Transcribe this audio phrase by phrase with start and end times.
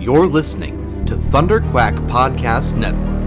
[0.00, 3.20] You're listening to Thunder Quack Podcast Network.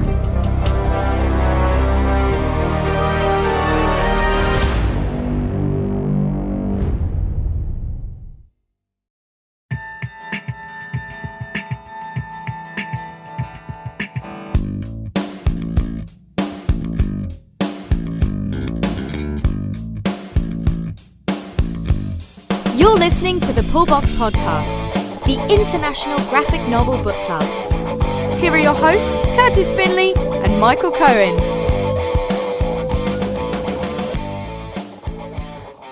[22.76, 24.82] You're listening to the Pullbox Podcast,
[25.26, 27.43] the international graphic novel book club.
[28.42, 31.39] Here are your hosts, Kurtis Finley and Michael Cohen.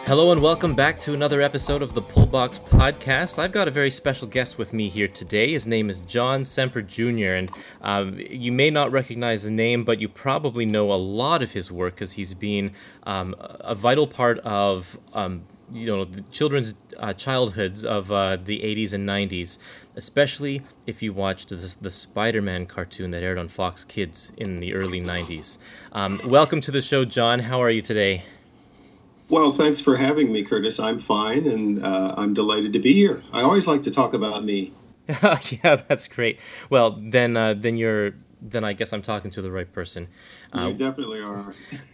[0.06, 3.40] Hello and welcome back to another episode of the Pullbox Podcast.
[3.40, 5.54] I've got a very special guest with me here today.
[5.54, 10.02] His name is John Semper Jr., and um, you may not recognize the name, but
[10.02, 14.40] you probably know a lot of his work because he's been um, a vital part
[14.40, 15.44] of um,
[15.74, 19.58] you know the children's uh, childhoods of uh, the 80s and 90s,
[19.96, 24.74] especially if you watched the, the Spider-Man cartoon that aired on Fox Kids in the
[24.74, 25.58] early 90s.
[25.94, 27.40] Um, welcome to the show, John.
[27.40, 28.24] How are you today?
[29.30, 30.80] Well, thanks for having me, Kurtis.
[30.80, 33.24] I'm fine, and uh, I'm delighted to be here.
[33.32, 34.74] I always like to talk about me.
[35.08, 36.40] yeah, that's great.
[36.70, 40.10] Well, then, uh, then you're, then I guess I'm talking to the right person.
[40.54, 41.52] you definitely are.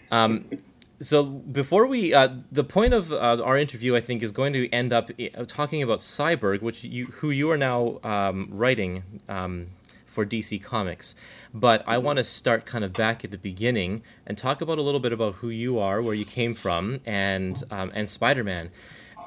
[0.10, 0.46] Um,
[1.00, 4.70] so before we, uh, the point of uh, our interview, I think, is going to
[4.72, 9.68] end up uh, talking about Cyborg, which you, who you are now um, writing um,
[10.06, 11.14] for DC Comics.
[11.54, 14.82] But I want to start kind of back at the beginning and talk about a
[14.82, 18.72] little bit about who you are, where you came from, and um, and Spider Man.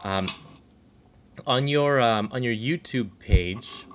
[0.03, 0.29] Um,
[1.47, 3.87] on your um, on your YouTube page,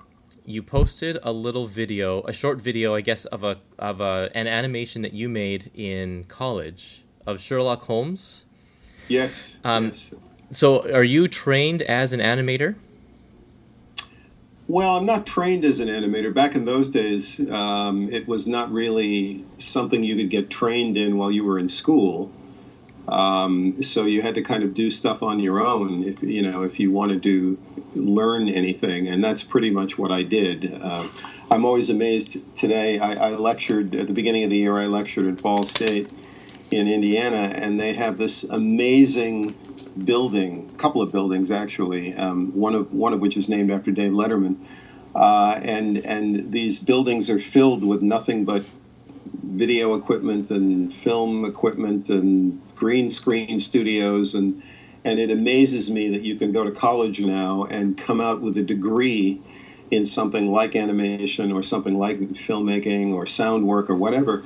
[0.46, 4.48] you posted a little video, a short video, I guess, of a of a, an
[4.48, 8.46] animation that you made in college of Sherlock Holmes.
[9.08, 9.56] Yes.
[9.64, 10.14] Um, yes.
[10.52, 12.76] So, are you trained as an animator?
[14.68, 16.34] Well, I'm not trained as an animator.
[16.34, 21.18] Back in those days, um, it was not really something you could get trained in
[21.18, 22.32] while you were in school.
[23.08, 26.64] Um, so you had to kind of do stuff on your own if you know
[26.64, 27.58] if you wanted to
[27.94, 30.74] learn anything, and that's pretty much what I did.
[30.82, 31.08] Uh,
[31.52, 32.98] I'm always amazed today.
[32.98, 34.80] I, I lectured at the beginning of the year.
[34.80, 36.10] I lectured at Ball State
[36.72, 39.56] in Indiana, and they have this amazing
[40.04, 44.12] building, couple of buildings actually, um, one of one of which is named after Dave
[44.12, 44.58] Letterman,
[45.16, 48.66] uh, and and these buildings are filled with nothing but
[49.44, 54.62] video equipment and film equipment and green screen studios and
[55.04, 58.58] and it amazes me that you can go to college now and come out with
[58.58, 59.40] a degree
[59.92, 64.44] in something like animation or something like filmmaking or sound work or whatever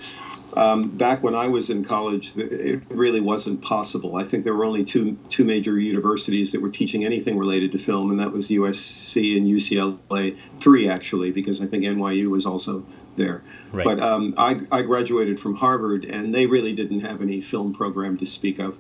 [0.54, 4.16] um, back when I was in college, it really wasn't possible.
[4.16, 7.80] I think there were only two two major universities that were teaching anything related to
[7.80, 10.38] film, and that was USC and UCLA.
[10.60, 13.44] Three actually, because I think NYU was also there.
[13.72, 13.84] Right.
[13.84, 18.18] But um, I, I graduated from Harvard, and they really didn't have any film program
[18.18, 18.78] to speak of.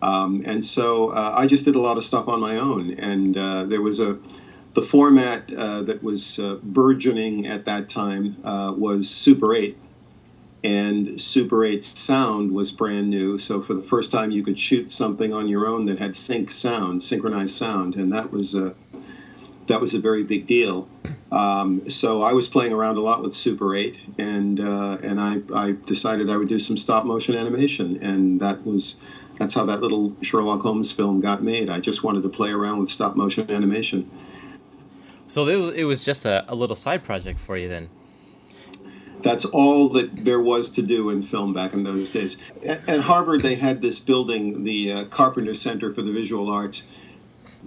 [0.00, 3.36] Um, and so uh, I just did a lot of stuff on my own, and
[3.36, 4.18] uh, there was a
[4.74, 9.76] the format uh, that was uh, burgeoning at that time uh, was Super 8
[10.64, 13.38] and Super 8 sound was brand new.
[13.38, 16.52] So for the first time, you could shoot something on your own that had sync
[16.52, 18.74] sound, synchronized sound, and that was a
[19.68, 20.88] that was a very big deal.
[21.30, 25.40] Um, so I was playing around a lot with Super 8, and uh, and I,
[25.54, 29.00] I decided I would do some stop motion animation, and that was
[29.38, 31.70] that's how that little Sherlock Holmes film got made.
[31.70, 34.10] I just wanted to play around with stop motion animation.
[35.26, 37.88] So it was, it was just a, a little side project for you then.
[39.22, 42.36] That's all that there was to do in film back in those days.
[42.64, 46.82] At, Harvard, they had this building, the uh, Carpenter Center for the Visual Arts.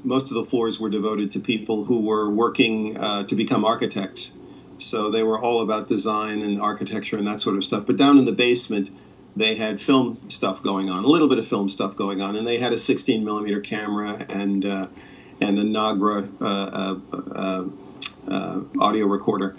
[0.04, 4.32] Most of the floors were devoted to people who were working uh, to become architects.
[4.78, 7.86] So they were all about design and architecture and that sort of stuff.
[7.88, 8.90] But down in the basement,
[9.36, 12.48] they had film stuff going on, a little bit of film stuff going on, and
[12.48, 14.88] they had a 16 millimeter camera and uh,
[15.42, 17.00] and a Nagra uh, uh,
[17.36, 17.66] uh,
[18.32, 19.56] uh audio recorder.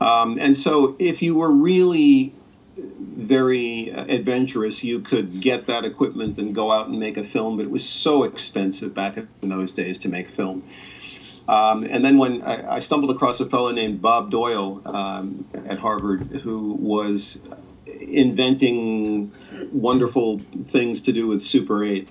[0.00, 2.34] Um, and so, if you were really
[2.76, 7.56] very adventurous, you could get that equipment and go out and make a film.
[7.56, 10.62] But it was so expensive back in those days to make film.
[11.48, 15.78] Um, and then when I, I, stumbled across a fellow named Bob Doyle um, at
[15.78, 17.40] Harvard, who was
[17.86, 19.32] inventing
[19.72, 22.06] wonderful things to do with Super 8,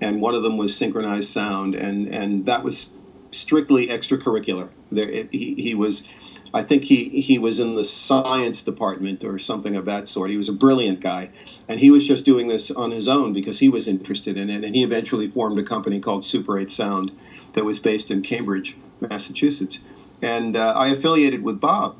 [0.00, 2.88] and one of them was synchronized sound, and and that was
[3.30, 4.70] strictly extracurricular.
[4.90, 6.08] There, it, he, he was
[6.54, 10.30] I think he, he was in the science department or something of that sort.
[10.30, 11.30] He was a brilliant guy.
[11.68, 14.62] And he was just doing this on his own because he was interested in it.
[14.64, 17.10] And he eventually formed a company called Super 8 Sound
[17.54, 19.80] that was based in Cambridge, Massachusetts.
[20.20, 21.96] and uh, I affiliated with Bob.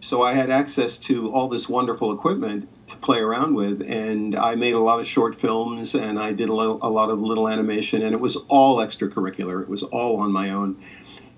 [0.00, 4.54] So I had access to all this wonderful equipment to play around with, and I
[4.54, 7.48] made a lot of short films, and I did a, little, a lot of little
[7.48, 9.62] animation, and it was all extracurricular.
[9.62, 10.80] It was all on my own,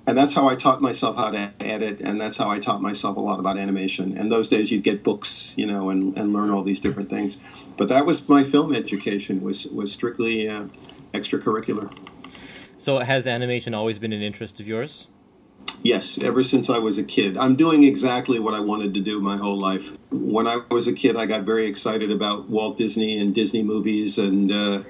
[0.08, 3.18] and that's how I taught myself how to edit, and that's how I taught myself
[3.18, 4.16] a lot about animation.
[4.16, 7.38] And those days, you'd get books, you know, and, and learn all these different things.
[7.76, 10.64] But that was my film education was was strictly uh,
[11.12, 11.94] extracurricular.
[12.78, 15.08] So has animation always been an interest of yours?
[15.82, 17.36] Yes, ever since I was a kid.
[17.36, 19.90] I'm doing exactly what I wanted to do my whole life.
[20.10, 24.16] When I was a kid, I got very excited about Walt Disney and Disney movies,
[24.16, 24.82] and uh,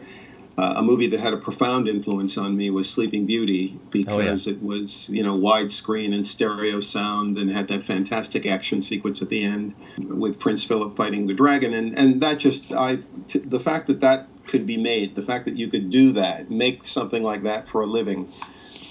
[0.58, 4.50] uh, a movie that had a profound influence on me was Sleeping Beauty because oh,
[4.50, 4.56] yeah.
[4.56, 9.28] it was, you know, widescreen and stereo sound and had that fantastic action sequence at
[9.28, 13.60] the end with Prince Philip fighting the dragon, and and that just I t- the
[13.60, 17.22] fact that that could be made, the fact that you could do that, make something
[17.22, 18.32] like that for a living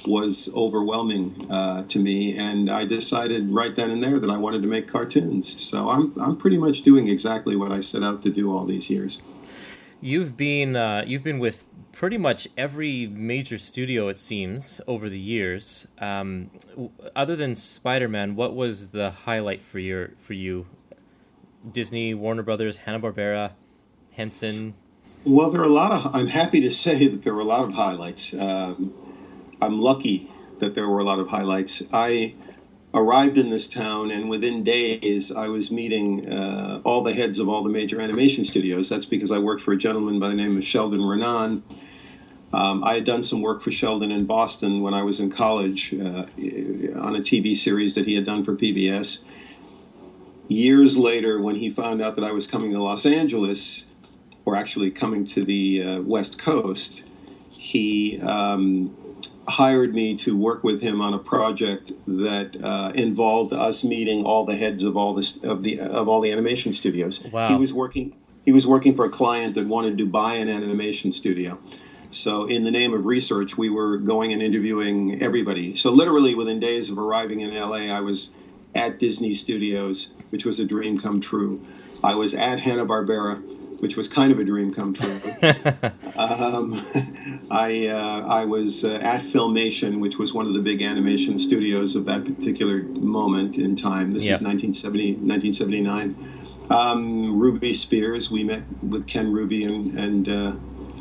[0.06, 4.62] was overwhelming uh, to me, and I decided right then and there that I wanted
[4.62, 5.62] to make cartoons.
[5.62, 8.90] So I'm I'm pretty much doing exactly what I set out to do all these
[8.90, 9.22] years.
[10.00, 15.20] You've been uh, you've been with pretty much every major studio it seems over the
[15.20, 15.88] years.
[16.00, 16.52] Um,
[17.16, 20.68] other than Spider Man, what was the highlight for your for you?
[21.72, 23.54] Disney, Warner Brothers, Hanna Barbera,
[24.12, 24.76] Henson.
[25.26, 26.16] Well, there are a lot of.
[26.16, 28.34] I'm happy to say that there were a lot of highlights.
[28.34, 28.94] Um,
[29.62, 30.30] I'm lucky
[30.60, 31.82] that there were a lot of highlights.
[31.92, 32.36] I
[32.94, 37.50] arrived in this town, and within days, I was meeting uh, all the heads of
[37.50, 38.90] all the major animation studios.
[38.90, 41.64] That's because I worked for a gentleman by the name of Sheldon Renan.
[42.54, 45.94] Um, I had done some work for Sheldon in Boston when I was in college
[45.94, 49.24] uh, on a TV series that he had done for PBS.
[50.48, 53.84] Years later, when he found out that I was coming to Los Angeles,
[54.46, 57.04] or actually coming to the uh, West Coast,
[57.50, 58.96] he um,
[59.48, 64.46] hired me to work with him on a project that uh, involved us meeting all
[64.46, 67.24] the heads of all the of the of all the animation studios.
[67.32, 67.50] Wow.
[67.50, 68.16] He was working
[68.46, 71.58] he was working for a client that wanted to buy an animation studio.
[72.12, 75.76] So in the name of research, we were going and interviewing everybody.
[75.76, 78.30] So literally within days of arriving in LA, I was
[78.74, 81.66] at Disney Studios, which was a dream come true.
[82.04, 83.44] I was at Hanna Barbera
[83.80, 85.20] which was kind of a dream come true.
[86.16, 86.86] um,
[87.52, 91.96] I uh, I was uh, at Filmation, which was one of the big animation studios
[91.96, 94.12] of that particular moment in time.
[94.12, 94.42] This yep.
[94.42, 96.34] is 1970, 1979.
[96.70, 100.54] Um, Ruby Spears, we met with Ken Ruby and, and uh,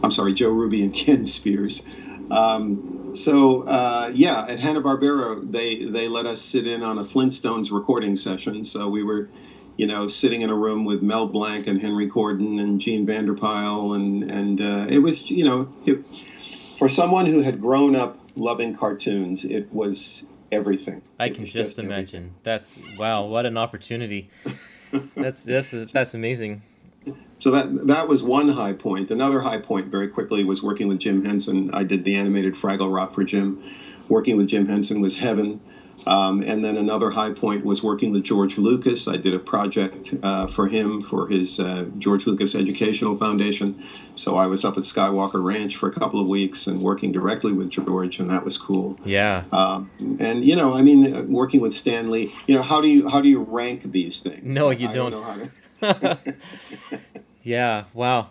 [0.02, 1.82] I'm sorry, Joe Ruby and Ken Spears.
[2.30, 7.04] Um, so uh, yeah, at Hanna Barbera, they they let us sit in on a
[7.04, 8.64] Flintstones recording session.
[8.64, 9.28] So we were
[9.76, 13.34] you know, sitting in a room with Mel Blanc and Henry Corden and Jean Vander
[13.34, 16.04] Pyl, and and uh, it was, you know, it,
[16.78, 21.02] for someone who had grown up loving cartoons, it was everything.
[21.18, 22.16] I can just, just imagine.
[22.16, 22.34] Everything.
[22.42, 24.30] That's wow, what an opportunity.
[25.16, 26.62] that's that's that's amazing.
[27.38, 29.10] So that that was one high point.
[29.10, 31.70] Another high point, very quickly, was working with Jim Henson.
[31.74, 33.62] I did the animated Fraggle Rock for Jim.
[34.08, 35.60] Working with Jim Henson was heaven.
[36.06, 39.08] Um, and then another high point was working with George Lucas.
[39.08, 43.82] I did a project uh, for him for his uh, George Lucas Educational Foundation.
[44.14, 47.52] So I was up at Skywalker Ranch for a couple of weeks and working directly
[47.52, 48.98] with George, and that was cool.
[49.04, 49.44] Yeah.
[49.52, 49.90] Um,
[50.20, 52.34] and you know, I mean, uh, working with Stan Lee.
[52.46, 54.42] You know, how do you how do you rank these things?
[54.44, 55.12] No, you don't.
[55.12, 55.50] don't
[55.80, 56.34] to...
[57.42, 57.84] yeah.
[57.92, 58.30] Wow.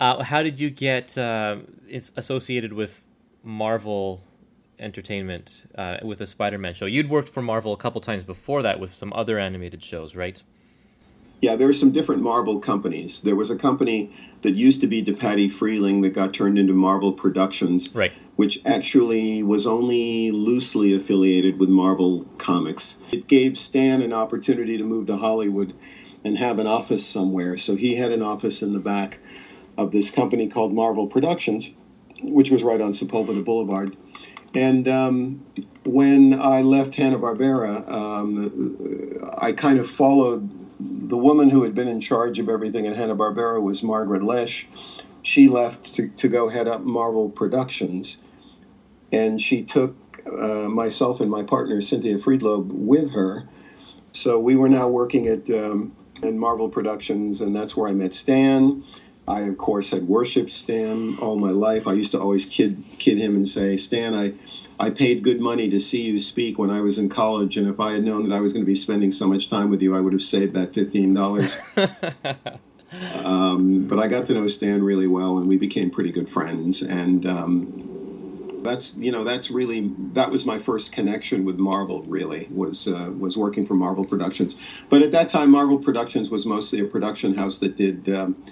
[0.00, 1.58] Uh, how did you get uh,
[2.16, 3.04] associated with
[3.42, 4.20] Marvel?
[4.78, 6.86] Entertainment uh, with the Spider-Man show.
[6.86, 10.42] You'd worked for Marvel a couple times before that with some other animated shows, right?
[11.40, 13.20] Yeah, there were some different Marvel companies.
[13.20, 17.12] There was a company that used to be DePatie Freleng that got turned into Marvel
[17.12, 18.12] Productions, right?
[18.36, 22.96] Which actually was only loosely affiliated with Marvel Comics.
[23.12, 25.74] It gave Stan an opportunity to move to Hollywood
[26.24, 27.58] and have an office somewhere.
[27.58, 29.18] So he had an office in the back
[29.76, 31.70] of this company called Marvel Productions,
[32.22, 33.96] which was right on Sepulveda Boulevard
[34.54, 35.44] and um,
[35.84, 40.48] when I left Hanna Barbera, um, I kind of followed
[41.08, 44.66] the woman who had been in charge of everything at Hanna Barbera was Margaret Loesch.
[45.22, 48.18] She left to, to go head up Marvel Productions,
[49.12, 49.96] and she took
[50.26, 53.48] uh, myself and my partner Cynthia Friedlob with her.
[54.12, 58.84] So we were now working at um, Marvel Productions, and that's where I met Stan.
[59.26, 61.86] I, of course, had worshipped Stan all my life.
[61.86, 64.34] I used to always kid kid him and say, Stan, I,
[64.78, 67.80] I paid good money to see you speak when I was in college, and if
[67.80, 69.96] I had known that I was going to be spending so much time with you,
[69.96, 71.56] I would have saved that fifteen dollars.
[73.24, 76.82] um, but I got to know Stan really well, and we became pretty good friends.
[76.82, 82.02] And um, that's you know that's really that was my first connection with Marvel.
[82.02, 84.56] Really was uh, was working for Marvel Productions.
[84.90, 88.42] But at that time, Marvel Productions was mostly a production house that did um,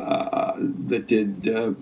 [0.00, 0.54] uh,
[0.88, 1.48] that did.
[1.48, 1.72] Uh,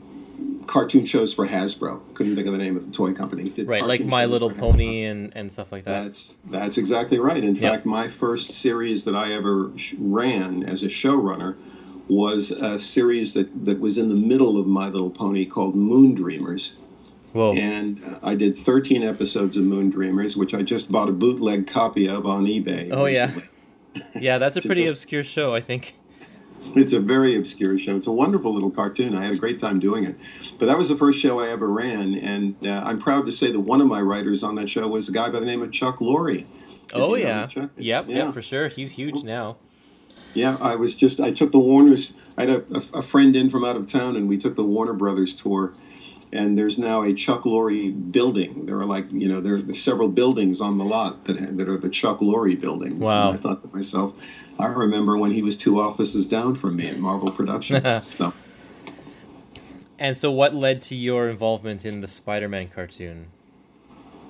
[0.66, 2.00] cartoon shows for Hasbro.
[2.14, 3.50] Couldn't think of the name of the toy company.
[3.50, 4.50] Did right, like My Little.
[4.50, 6.04] Pony and, and stuff like that.
[6.04, 7.42] That's that's exactly right.
[7.42, 7.72] In Yeah.
[7.72, 11.56] fact, my first series that I ever sh- ran as a showrunner
[12.08, 16.14] was a series that, that was in the middle of My Little Pony called Moon
[16.14, 16.74] Dreamers.
[17.32, 17.54] Whoa.
[17.54, 21.68] And uh, I did 13 episodes of Moon Dreamers, which I just bought a bootleg
[21.68, 22.90] copy of on eBay.
[22.92, 23.26] Oh, yeah.
[23.26, 23.48] recently.
[24.22, 25.94] yeah, that's a pretty just- obscure show, I think.
[26.76, 27.96] It's a very obscure show.
[27.96, 29.14] It's a wonderful little cartoon.
[29.14, 30.16] I had a great time doing it.
[30.58, 33.50] But that was the first show I ever ran, and uh, I'm proud to say
[33.50, 35.72] that one of my writers on that show was a guy by the name of
[35.72, 36.46] Chuck Lorre.
[36.92, 37.46] Oh, yeah.
[37.46, 37.70] Chuck.
[37.76, 38.16] Yep, Yeah.
[38.26, 38.68] yep, for sure.
[38.68, 39.56] He's huge now.
[40.34, 42.12] Yeah, I was just I took the Warners.
[42.36, 44.62] I had a, a, a friend in from out of town, and we took the
[44.64, 45.72] Warner Brothers tour.
[46.32, 48.66] And there's now a Chuck Lorre building.
[48.66, 51.76] There are like you know there are several buildings on the lot that that are
[51.76, 53.00] the Chuck Lorre buildings.
[53.00, 53.30] Wow.
[53.30, 54.14] And I thought to myself,
[54.58, 57.84] I remember when he was two offices down from me at Marvel Productions.
[58.14, 58.32] so
[59.98, 63.28] And so, what led to your involvement in the Spider Man cartoon?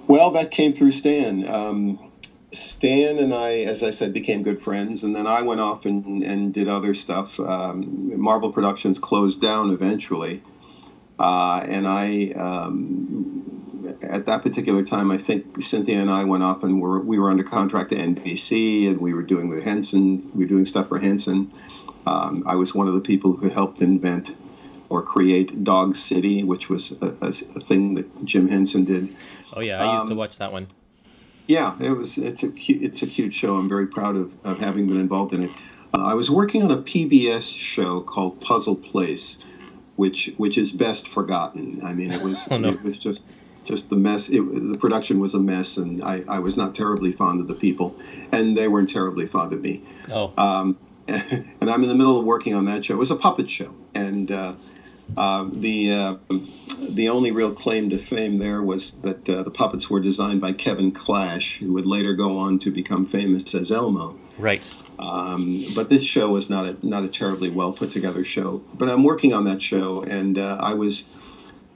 [0.07, 1.47] Well, that came through Stan.
[1.47, 2.11] Um,
[2.53, 6.25] Stan and I, as I said, became good friends, and then I went off and,
[6.25, 7.39] and did other stuff.
[7.39, 10.43] Um, Marvel Productions closed down eventually,
[11.21, 16.63] uh, and I, um, at that particular time, I think Cynthia and I went off
[16.63, 20.45] and were we were under contract to NBC, and we were doing the Henson, we
[20.45, 21.53] were doing stuff for Henson.
[22.07, 24.31] Um, I was one of the people who helped invent
[24.89, 29.15] or create Dog City, which was a, a, a thing that Jim Henson did.
[29.53, 30.67] Oh, yeah, I used to Um, watch that one.
[31.47, 32.17] Yeah, it was.
[32.17, 32.83] It's a cute.
[32.83, 33.57] It's a cute show.
[33.57, 35.51] I'm very proud of, of having been involved in it.
[35.93, 39.39] Uh, I was working on a PBS show called Puzzle Place,
[40.01, 41.81] which which is best forgotten.
[41.85, 42.71] I mean, it was Oh, no.
[42.71, 43.23] it was just
[43.67, 44.31] just the mess.
[44.31, 44.41] It,
[44.73, 47.95] the production was a mess, and I, I was not terribly fond of the people,
[48.33, 49.85] and they weren't terribly fond of me.
[50.11, 50.79] Oh, Um,
[51.09, 52.95] and I'm in the middle of working on that show.
[52.95, 54.55] It was a puppet show, and uh,
[55.17, 56.17] uh, the uh,
[56.79, 60.53] the only real claim to fame there was that uh, the puppets were designed by
[60.53, 64.19] Kevin Clash, who would later go on to become famous as Elmo.
[64.39, 64.63] right.
[64.99, 68.63] Um, but this show was not a not a terribly well put together show.
[68.75, 71.05] But I'm working on that show, and uh, I was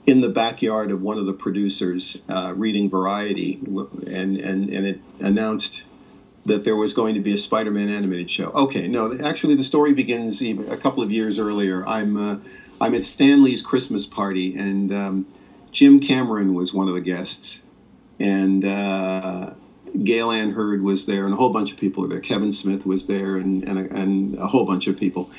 [0.05, 4.99] in the backyard of one of the producers uh, reading Variety, and and and it
[5.19, 5.83] announced
[6.45, 8.51] that there was going to be a Spider-Man animated show.
[8.51, 11.83] Okay, no, actually the story begins even a couple of years earlier.
[11.87, 12.37] I'm uh,
[12.81, 15.27] I'm at Stan Lee's Christmas party, and um,
[15.71, 17.61] Jim Cameron was one of the guests,
[18.19, 19.51] and uh,
[20.03, 22.19] Gale Anne Hurd was there, and a whole bunch of people were there.
[22.19, 25.29] Kevin Smith was there, and and a, and a whole bunch of people,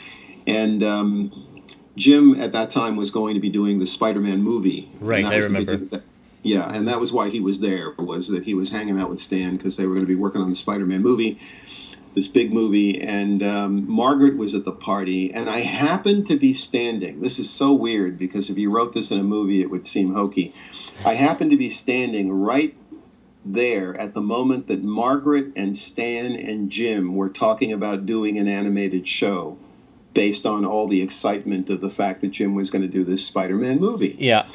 [0.46, 0.82] and.
[0.82, 1.42] Um,
[1.96, 4.90] Jim at that time was going to be doing the Spider-Man movie.
[5.00, 5.76] Right, I remember.
[5.78, 6.02] that-
[6.42, 7.92] yeah, and that was why he was there.
[7.98, 10.42] Was that he was hanging out with Stan because they were going to be working
[10.42, 11.40] on the Spider-Man movie,
[12.16, 16.54] this big movie, and um, Margaret was at the party, and I happened to be
[16.54, 17.20] standing.
[17.20, 20.14] This is so weird because if you wrote this in a movie, it would seem
[20.14, 20.54] hokey.
[21.04, 22.74] I happened to be standing right
[23.44, 28.48] there at the moment that Margaret and Stan and Jim were talking about doing an
[28.48, 29.58] animated show
[30.14, 33.26] based on all the excitement of the fact that Jim was going to do this
[33.26, 34.16] Spider-Man movie.
[34.18, 34.46] Yeah.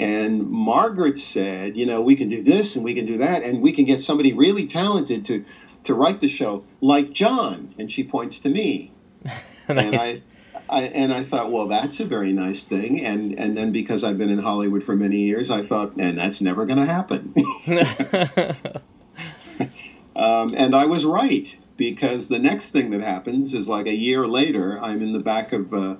[0.00, 3.62] And Margaret said, you know, we can do this and we can do that, and
[3.62, 5.44] we can get somebody really talented to
[5.84, 7.74] to write the show, like John.
[7.78, 8.92] And she points to me.
[9.68, 9.94] And.
[9.94, 10.22] I,
[10.68, 13.04] I and I thought, well, that's a very nice thing.
[13.04, 16.40] And and then because I've been in Hollywood for many years, I thought, and that's
[16.40, 17.34] never going to happen.
[20.16, 24.26] um, and I was right because the next thing that happens is like a year
[24.26, 25.74] later, I'm in the back of.
[25.74, 25.96] Uh,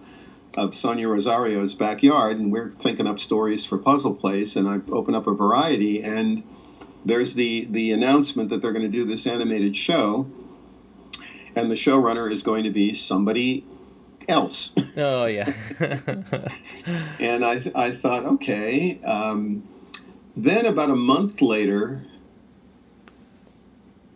[0.55, 5.15] of Sonia Rosario's backyard, and we're thinking up stories for Puzzle Place, and I open
[5.15, 6.43] up a variety, and
[7.05, 10.31] there's the the announcement that they're going to do this animated show,
[11.57, 13.65] and the showrunner is going to be somebody
[14.29, 14.73] else.
[14.97, 15.53] oh, yeah.
[17.19, 19.01] and I I thought, okay.
[19.05, 19.67] Um,
[20.37, 22.03] then about a month later,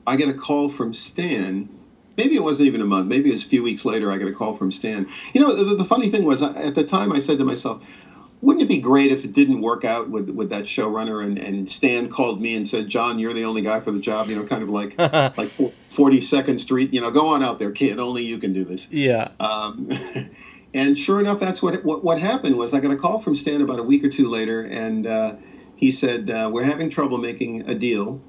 [0.07, 1.69] I get a call from Stan.
[2.17, 3.09] Maybe it wasn't even a month.
[3.09, 4.11] Maybe it was a few weeks later.
[4.11, 5.09] I get a call from Stan.
[5.33, 7.83] You know, the, the funny thing was, I, at the time, I said to myself,
[8.45, 11.71] "Wouldn't it be great if it didn't work out with with that showrunner?" And, and
[11.71, 14.45] Stan called me and said, "John, you're the only guy for the job." You know,
[14.45, 14.99] kind of like
[15.39, 15.51] like
[15.91, 16.93] Forty Second Street.
[16.93, 17.99] You know, go on out there, kid.
[17.99, 18.91] Only you can do this.
[18.91, 19.31] yeah.
[19.41, 19.91] Um,
[20.75, 22.57] and sure enough, that's what, what what happened.
[22.57, 25.37] Was I got a call from Stan about a week or two later, and uh,
[25.77, 28.23] he said uh, we're having trouble making a deal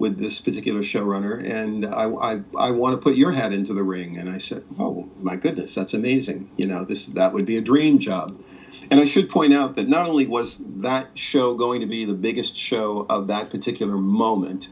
[0.00, 3.82] with this particular showrunner, and I, I I want to put your hat into the
[3.82, 4.16] ring.
[4.16, 6.50] And I said, oh my goodness, that's amazing.
[6.56, 8.42] You know, this that would be a dream job.
[8.90, 12.12] And I should point out that not only was that show going to be the
[12.12, 14.68] biggest show of that particular moment,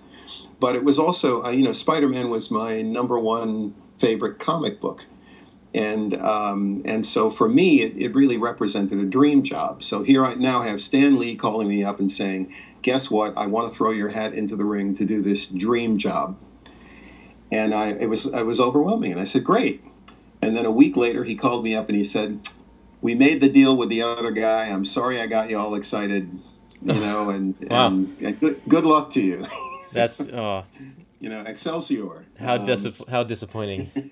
[0.59, 4.81] but it was also, uh, you know, Spider Man was my number one favorite comic
[4.81, 5.05] book.
[5.73, 9.85] And um, and so for me, it, it really represented a dream job.
[9.85, 13.37] So here I now have Stan Lee calling me up and saying, "Guess what?
[13.37, 16.37] I want to throw your hat into the ring to do this dream job."
[17.53, 19.85] And I it was I was overwhelming, and I said, "Great."
[20.41, 22.41] And then a week later, he called me up and he said,
[23.01, 24.67] "We made the deal with the other guy.
[24.67, 26.31] I'm sorry I got you all excited,
[26.83, 27.87] you know, and, wow.
[27.89, 29.47] and, and good, good luck to you."
[29.93, 30.65] That's oh,
[31.21, 32.25] you know, Excelsior.
[32.39, 34.11] How um, dis- how disappointing.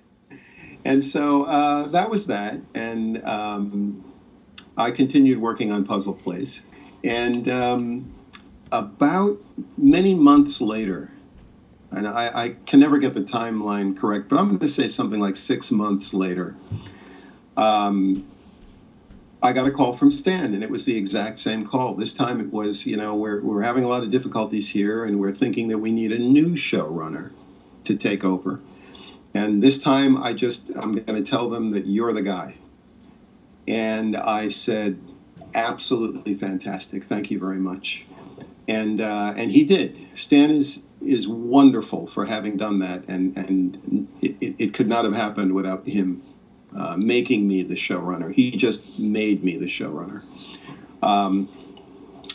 [0.85, 4.13] and so uh, that was that, and um,
[4.75, 6.61] I continued working on Puzzle Place,
[7.03, 8.13] and um,
[8.71, 9.37] about
[9.77, 11.11] many months later,
[11.91, 15.19] and I, I, can never get the timeline correct, but I'm going to say something
[15.19, 16.55] like six months later.
[17.55, 18.27] Um,
[19.41, 21.93] I got a call from Stan, and it was the exact same call.
[21.93, 25.19] This time it was, you know, we're, we're having a lot of difficulties here, and
[25.19, 27.31] we're thinking that we need a new showrunner
[27.83, 28.59] to take over.
[29.35, 32.55] And this time I just, I'm going to tell them that you're the guy.
[33.67, 34.99] And I said,
[35.53, 37.03] absolutely fantastic.
[37.03, 38.05] Thank you very much.
[38.67, 39.95] And, uh, and he did.
[40.15, 45.13] Stan is, is wonderful for having done that, and, and it, it could not have
[45.13, 46.23] happened without him
[46.75, 48.31] uh, making me the showrunner.
[48.31, 50.21] He just made me the showrunner.
[51.01, 51.49] Um,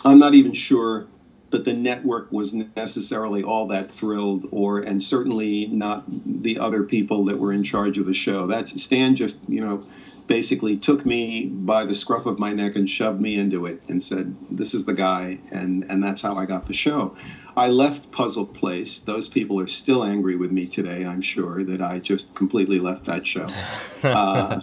[0.04, 1.06] I'm not even sure
[1.50, 6.04] that the network was necessarily all that thrilled, or and certainly not
[6.42, 8.46] the other people that were in charge of the show.
[8.46, 9.84] That's Stan just you know
[10.26, 14.02] basically took me by the scruff of my neck and shoved me into it and
[14.02, 17.16] said, "This is the guy," and and that's how I got the show.
[17.56, 19.00] I left Puzzle Place.
[19.00, 21.04] Those people are still angry with me today.
[21.04, 23.48] I'm sure that I just completely left that show.
[24.02, 24.60] Uh,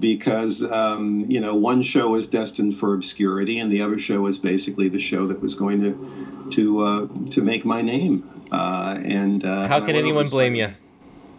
[0.00, 4.38] because um, you know one show was destined for obscurity, and the other show was
[4.38, 8.28] basically the show that was going to to uh, to make my name.
[8.50, 10.68] Uh, and uh, how can anyone blame you?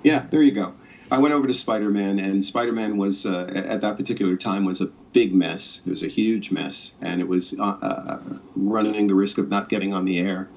[0.03, 0.73] Yeah, there you go.
[1.11, 4.63] I went over to Spider Man, and Spider Man was uh, at that particular time
[4.65, 5.81] was a big mess.
[5.85, 8.19] It was a huge mess, and it was uh, uh,
[8.55, 10.47] running the risk of not getting on the air.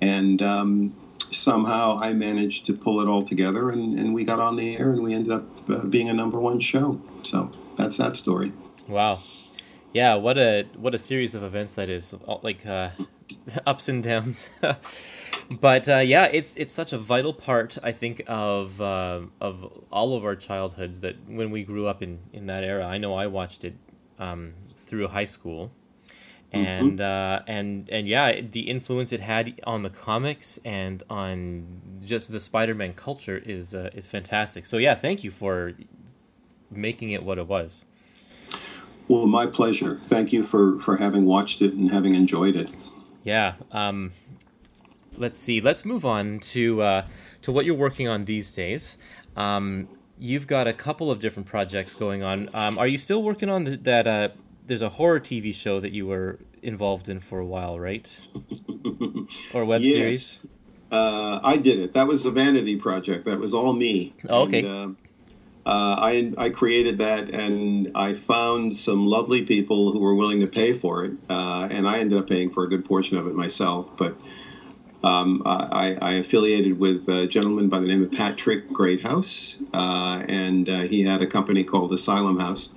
[0.00, 0.94] And um,
[1.30, 4.92] somehow I managed to pull it all together, and, and we got on the air,
[4.92, 7.00] and we ended up uh, being a number one show.
[7.22, 8.52] So that's that story.
[8.88, 9.20] Wow,
[9.92, 12.90] yeah, what a what a series of events that is, like uh,
[13.66, 14.50] ups and downs.
[15.50, 20.16] but uh, yeah, it's it's such a vital part, I think, of uh, of all
[20.16, 21.00] of our childhoods.
[21.00, 23.74] That when we grew up in in that era, I know I watched it
[24.18, 25.72] um, through high school,
[26.52, 26.66] mm-hmm.
[26.66, 27.42] and mm-hmm.
[27.42, 32.40] uh, and and yeah, the influence it had on the comics and on just the
[32.40, 34.66] Spider-Man culture is uh, is fantastic.
[34.66, 35.72] So yeah, thank you for
[36.70, 37.84] making it what it was.
[39.08, 40.00] Well, my pleasure.
[40.06, 42.70] Thank you for for having watched it and having enjoyed it.
[43.24, 43.54] Yeah.
[43.70, 44.12] Um,
[45.16, 45.60] let's see.
[45.60, 47.06] Let's move on to uh,
[47.42, 48.96] to what you're working on these days.
[49.36, 52.50] Um, you've got a couple of different projects going on.
[52.54, 54.06] Um, are you still working on the, that?
[54.06, 54.28] Uh,
[54.66, 58.18] there's a horror TV show that you were involved in for a while, right?
[59.54, 59.92] or web yes.
[59.92, 60.40] series.
[60.90, 61.94] Uh, I did it.
[61.94, 63.24] That was the vanity project.
[63.24, 64.14] That was all me.
[64.28, 64.64] Oh, okay.
[64.64, 64.96] And,
[65.64, 70.48] uh, I I created that, and I found some lovely people who were willing to
[70.48, 73.34] pay for it, uh, and I ended up paying for a good portion of it
[73.34, 73.86] myself.
[73.96, 74.16] But
[75.04, 80.68] um, I, I, affiliated with a gentleman by the name of Patrick Greathouse, uh, and
[80.68, 82.74] uh, he had a company called Asylum House,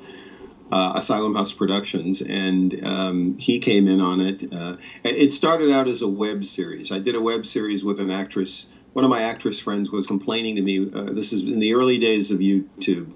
[0.72, 4.52] uh, Asylum House Productions, and um, he came in on it.
[4.52, 6.92] Uh, it started out as a web series.
[6.92, 8.68] I did a web series with an actress.
[8.96, 10.90] One of my actress friends was complaining to me.
[10.90, 13.12] Uh, this is in the early days of YouTube.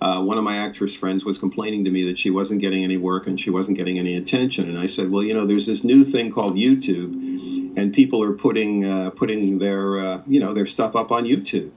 [0.00, 2.96] Uh, one of my actress friends was complaining to me that she wasn't getting any
[2.96, 4.68] work and she wasn't getting any attention.
[4.68, 8.32] And I said, well, you know, there's this new thing called YouTube and people are
[8.32, 11.70] putting uh, putting their uh, you know their stuff up on YouTube.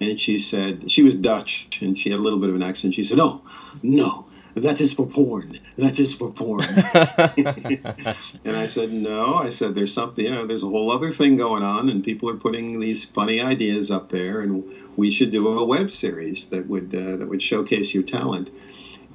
[0.00, 2.94] And she said she was Dutch and she had a little bit of an accent.
[2.94, 3.42] She said, "Oh,
[3.82, 4.25] no,
[4.62, 5.58] that is for porn.
[5.76, 6.64] That is for porn."
[8.44, 10.24] and I said, "No." I said, "There's something.
[10.24, 13.40] You know, there's a whole other thing going on, and people are putting these funny
[13.40, 14.64] ideas up there, and
[14.96, 18.50] we should do a web series that would uh, that would showcase your talent."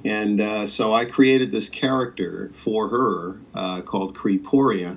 [0.04, 4.96] And uh, so I created this character for her uh, called Creeporia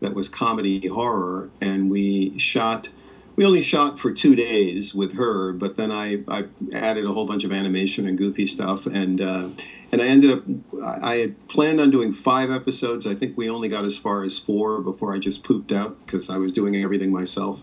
[0.00, 2.88] that was comedy horror, and we shot.
[3.36, 7.26] We only shot for two days with her, but then I, I added a whole
[7.26, 9.48] bunch of animation and goofy stuff, and uh,
[9.90, 10.42] and I ended up.
[10.82, 13.06] I had planned on doing five episodes.
[13.06, 16.30] I think we only got as far as four before I just pooped out because
[16.30, 17.58] I was doing everything myself.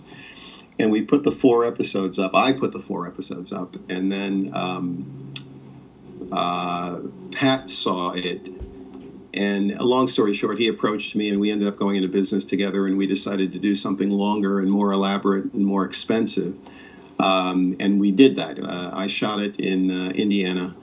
[0.79, 2.33] And we put the four episodes up.
[2.35, 5.05] I put the four episodes up, and then um,
[6.31, 6.99] Uh,
[7.31, 8.58] Pat saw it,
[9.33, 12.45] and a long story short, he approached me, and we ended up going into business
[12.45, 16.55] together, and we decided to do something longer and more elaborate and more expensive.
[17.19, 18.59] Um, and we did that.
[18.59, 20.75] Uh, I shot it in uh, Indiana.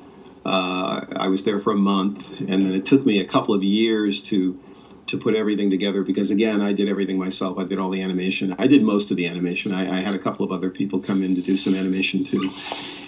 [0.45, 3.63] Uh, I was there for a month, and then it took me a couple of
[3.63, 4.61] years to
[5.09, 7.59] to put everything together because again, I did everything myself.
[7.59, 8.57] I did all the animation.
[8.59, 9.73] I did most of the animation.
[9.73, 12.51] I, I had a couple of other people come in to do some animation too,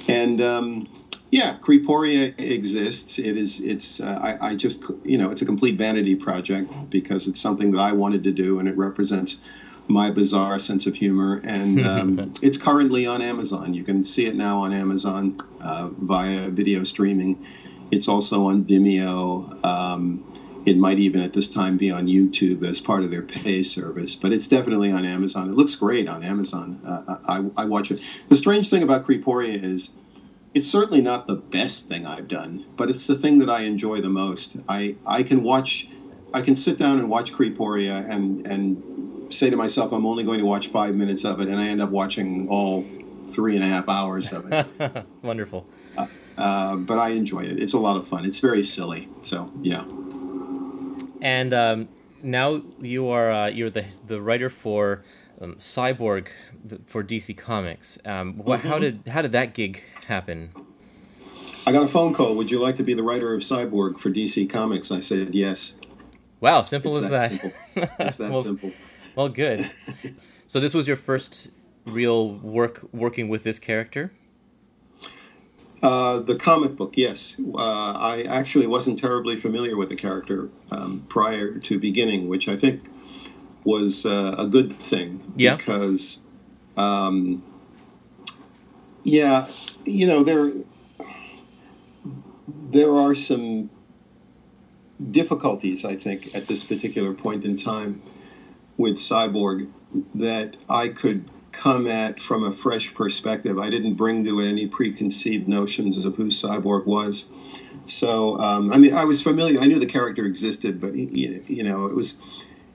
[0.09, 0.40] and.
[0.40, 0.88] Um,
[1.31, 3.19] yeah, Creeporia exists.
[3.19, 3.61] It is.
[3.61, 4.01] It's.
[4.01, 4.83] Uh, I, I just.
[5.05, 8.59] You know, it's a complete vanity project because it's something that I wanted to do,
[8.59, 9.41] and it represents
[9.88, 11.41] my bizarre sense of humor.
[11.45, 13.75] And um, it's currently on Amazon.
[13.75, 17.45] You can see it now on Amazon uh, via video streaming.
[17.91, 19.64] It's also on Vimeo.
[19.64, 20.25] Um,
[20.67, 24.14] it might even at this time be on YouTube as part of their pay service,
[24.14, 25.49] but it's definitely on Amazon.
[25.49, 26.81] It looks great on Amazon.
[26.87, 28.01] Uh, I, I watch it.
[28.29, 29.91] The strange thing about Creeporia is
[30.59, 34.01] it's certainly not the best thing I've done, but it's the thing that I enjoy
[34.01, 34.57] the most.
[34.68, 35.87] I, I can watch,
[36.35, 40.40] I can sit down and watch Creeporia and, and say to myself, I'm only going
[40.40, 42.85] to watch five minutes of it, and I end up watching all
[43.31, 45.07] three and a half hours of it.
[45.23, 45.64] Wonderful.
[45.97, 47.62] Uh, uh, but I enjoy it.
[47.62, 48.25] It's a lot of fun.
[48.25, 49.09] It's very silly.
[49.23, 49.85] So yeah.
[51.21, 51.88] And um,
[52.21, 55.05] now you are uh, you're the the writer for
[55.40, 56.31] um, Cyborg
[56.87, 57.99] for DC Comics.
[58.05, 58.68] Um, what, mm-hmm.
[58.68, 60.51] How did how did that gig happen?
[61.66, 62.35] I got a phone call.
[62.37, 64.90] Would you like to be the writer of Cyborg for DC Comics?
[64.90, 65.77] I said yes.
[66.40, 67.33] Wow, simple it's as that.
[67.33, 67.59] Simple.
[68.01, 68.73] It's that well, simple.
[69.14, 69.71] Well, good.
[70.47, 71.49] so this was your first
[71.85, 74.12] real work working with this character.
[75.83, 77.37] Uh, the comic book, yes.
[77.55, 82.57] Uh, I actually wasn't terribly familiar with the character um, prior to beginning, which I
[82.57, 82.83] think
[83.64, 85.33] was uh, a good thing.
[85.37, 85.57] Yeah.
[85.57, 86.21] Because,
[86.79, 87.43] um,
[89.03, 89.49] yeah,
[89.85, 90.53] you know there
[92.71, 93.71] there are some
[95.11, 98.03] difficulties I think at this particular point in time
[98.77, 99.71] with Cyborg
[100.14, 103.59] that I could come at from a fresh perspective.
[103.59, 107.29] I didn't bring to it any preconceived notions of who Cyborg was.
[107.87, 109.61] So, um, I mean, I was familiar.
[109.61, 112.14] I knew the character existed, but he, you know, it was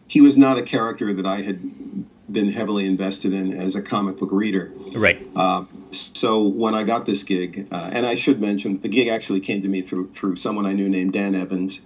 [0.07, 2.02] he was not a character that I had
[2.33, 4.71] been heavily invested in as a comic book reader.
[4.95, 5.25] Right.
[5.35, 9.39] Uh, so when I got this gig, uh, and I should mention the gig actually
[9.39, 11.81] came to me through through someone I knew named Dan Evans,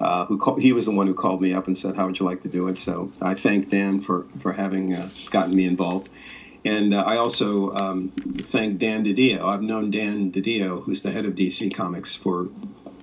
[0.00, 2.18] uh, who call, he was the one who called me up and said, "How would
[2.18, 5.66] you like to do it?" So I thank Dan for for having uh, gotten me
[5.66, 6.08] involved.
[6.64, 9.44] And uh, I also um, thank Dan DiDio.
[9.44, 12.48] I've known Dan DiDio, who's the head of DC Comics, for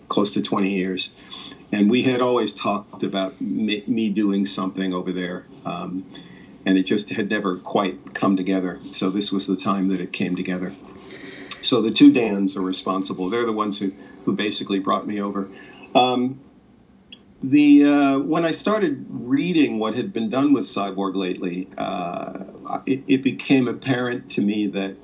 [0.07, 1.15] close to 20 years.
[1.71, 5.45] And we had always talked about me, me doing something over there.
[5.65, 6.05] Um,
[6.65, 8.79] and it just had never quite come together.
[8.91, 10.73] So this was the time that it came together.
[11.61, 13.29] So the two Dans are responsible.
[13.29, 13.91] They're the ones who,
[14.25, 15.49] who basically brought me over.
[15.93, 16.39] Um,
[17.41, 22.43] the uh, when I started reading what had been done with Cyborg lately, uh,
[22.85, 24.95] it, it, became apparent to me that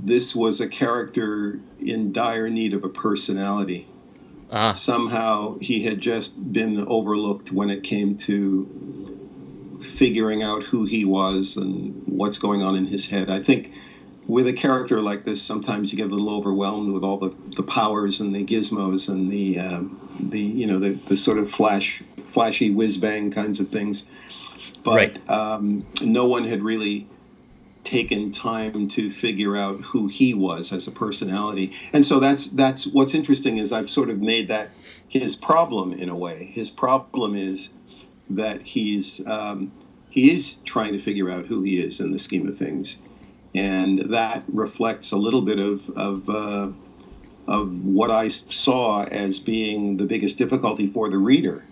[0.00, 3.86] this was a character in dire need of a personality.
[4.50, 4.72] Ah.
[4.72, 8.68] Somehow he had just been overlooked when it came to
[9.82, 13.30] figuring out who he was and what's going on in his head.
[13.30, 13.72] I think
[14.26, 17.62] with a character like this, sometimes you get a little overwhelmed with all the, the
[17.62, 22.02] powers and the gizmos and the um, the you know the, the sort of flash
[22.28, 24.06] flashy whiz bang kinds of things.
[24.84, 25.30] But right.
[25.30, 27.06] um, no one had really
[27.84, 31.72] taken time to figure out who he was as a personality.
[31.92, 34.70] And so that's that's what's interesting is I've sort of made that
[35.08, 36.44] his problem in a way.
[36.54, 37.70] His problem is
[38.36, 39.72] that he's um,
[40.10, 43.00] he is trying to figure out who he is in the scheme of things
[43.54, 46.68] and that reflects a little bit of of uh,
[47.46, 51.64] of what I saw as being the biggest difficulty for the reader.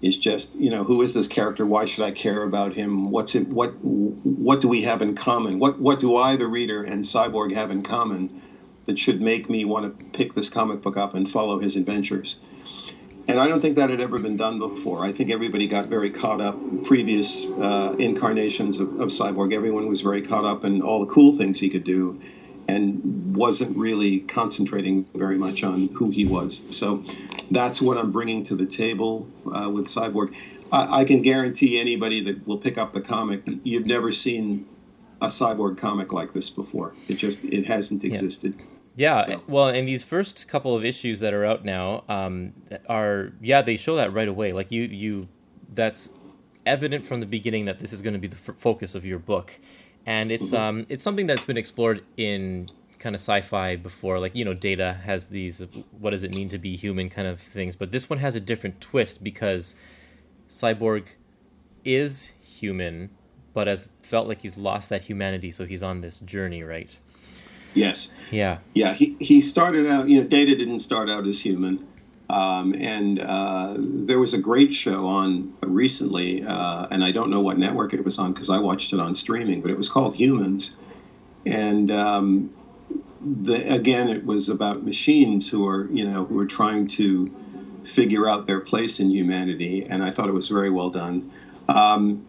[0.00, 1.64] Is just you know who is this character?
[1.64, 3.10] Why should I care about him?
[3.10, 3.48] What's it?
[3.48, 5.58] What what do we have in common?
[5.58, 8.42] What what do I, the reader, and Cyborg have in common
[8.86, 12.36] that should make me want to pick this comic book up and follow his adventures?
[13.28, 15.04] And I don't think that had ever been done before.
[15.04, 16.58] I think everybody got very caught up.
[16.84, 21.38] Previous uh, incarnations of, of, Cyborg, everyone was very caught up in all the cool
[21.38, 22.20] things he could do,
[22.68, 26.66] and wasn't really concentrating very much on who he was.
[26.72, 27.04] So
[27.50, 30.34] that's what I'm bringing to the table uh, with Cyborg.
[30.72, 34.66] I, I can guarantee anybody that will pick up the comic, you've never seen
[35.20, 36.94] a Cyborg comic like this before.
[37.08, 38.54] It just it hasn't existed.
[38.58, 38.64] Yeah.
[38.94, 39.42] Yeah, so.
[39.46, 42.52] well, and these first couple of issues that are out now um,
[42.88, 44.52] are yeah they show that right away.
[44.52, 45.28] Like you you
[45.72, 46.10] that's
[46.66, 49.18] evident from the beginning that this is going to be the f- focus of your
[49.18, 49.58] book,
[50.04, 50.56] and it's mm-hmm.
[50.56, 52.68] um it's something that's been explored in
[53.02, 55.66] kind of sci-fi before, like you know, Data has these
[55.98, 58.40] what does it mean to be human kind of things, but this one has a
[58.40, 59.74] different twist because
[60.48, 61.08] Cyborg
[61.84, 63.10] is human,
[63.54, 66.96] but has felt like he's lost that humanity, so he's on this journey, right?
[67.74, 68.12] Yes.
[68.30, 68.58] Yeah.
[68.74, 68.94] Yeah.
[68.94, 70.08] He he started out.
[70.08, 71.86] You know, Data didn't start out as human.
[72.30, 77.42] Um, and uh, there was a great show on recently, uh, and I don't know
[77.42, 80.14] what network it was on because I watched it on streaming, but it was called
[80.14, 80.76] Humans.
[81.44, 82.50] And um,
[83.20, 87.30] the, again, it was about machines who are, you know, who are trying to
[87.84, 91.30] figure out their place in humanity, and I thought it was very well done.
[91.68, 92.26] Um,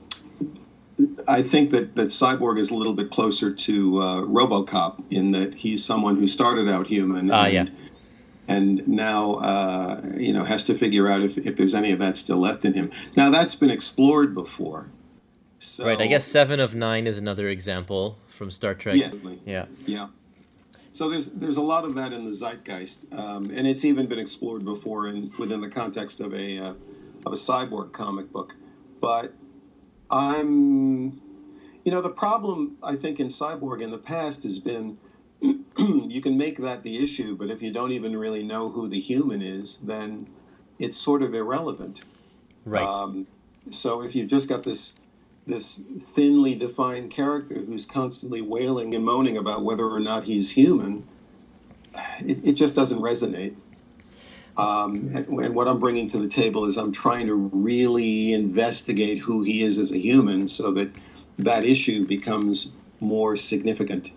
[1.28, 5.56] I think that, that Cyborg is a little bit closer to uh, RoboCop in that
[5.56, 7.32] he's someone who started out human.
[7.32, 7.66] Ah, and, yeah
[8.48, 12.18] and now uh, you know has to figure out if, if there's any of that
[12.18, 12.92] still left in him.
[13.16, 14.88] Now that's been explored before.
[15.60, 16.02] So, right.
[16.02, 18.98] I guess Seven of Nine is another example from Star Trek.
[18.98, 19.12] Yeah.
[19.46, 19.66] Yeah.
[19.86, 20.08] Yeah.
[20.92, 24.20] So there's there's a lot of that in the zeitgeist, um, and it's even been
[24.20, 26.74] explored before in within the context of a uh,
[27.26, 28.54] of a cyborg comic book.
[29.00, 29.34] But
[30.14, 31.20] I'm,
[31.84, 34.98] you know, the problem I think in cyborg in the past has been
[35.42, 39.00] you can make that the issue, but if you don't even really know who the
[39.00, 40.28] human is, then
[40.78, 42.02] it's sort of irrelevant.
[42.64, 42.88] Right.
[42.88, 43.26] Um,
[43.72, 44.94] so if you've just got this
[45.46, 45.82] this
[46.14, 51.06] thinly defined character who's constantly wailing and moaning about whether or not he's human,
[52.20, 53.54] it, it just doesn't resonate.
[54.58, 59.18] Um, and, and what I'm bringing to the table is I'm trying to really investigate
[59.18, 60.92] who he is as a human, so that
[61.40, 64.12] that issue becomes more significant.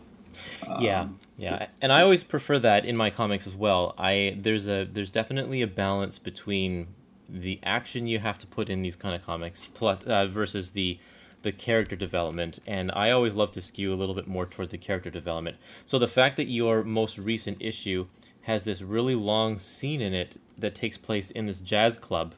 [0.81, 3.95] yeah, Um, yeah, and I always prefer that in my comics as well.
[3.97, 6.89] I there's a there's definitely a balance between
[7.29, 10.99] the action you have to put in these kind of comics plus uh, versus the
[11.43, 14.79] the character development and i always love to skew a little bit more toward the
[14.79, 18.07] character development so the fact that your most recent issue
[18.47, 22.35] has this really long scene in it that takes place in this jazz club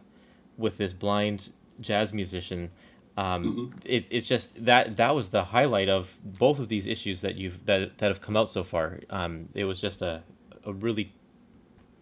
[0.56, 2.70] with this blind jazz musician
[3.18, 7.34] um, it, it's just that that was the highlight of both of these issues that
[7.34, 9.00] you've that that have come out so far.
[9.10, 10.22] Um, it was just a
[10.64, 11.12] a really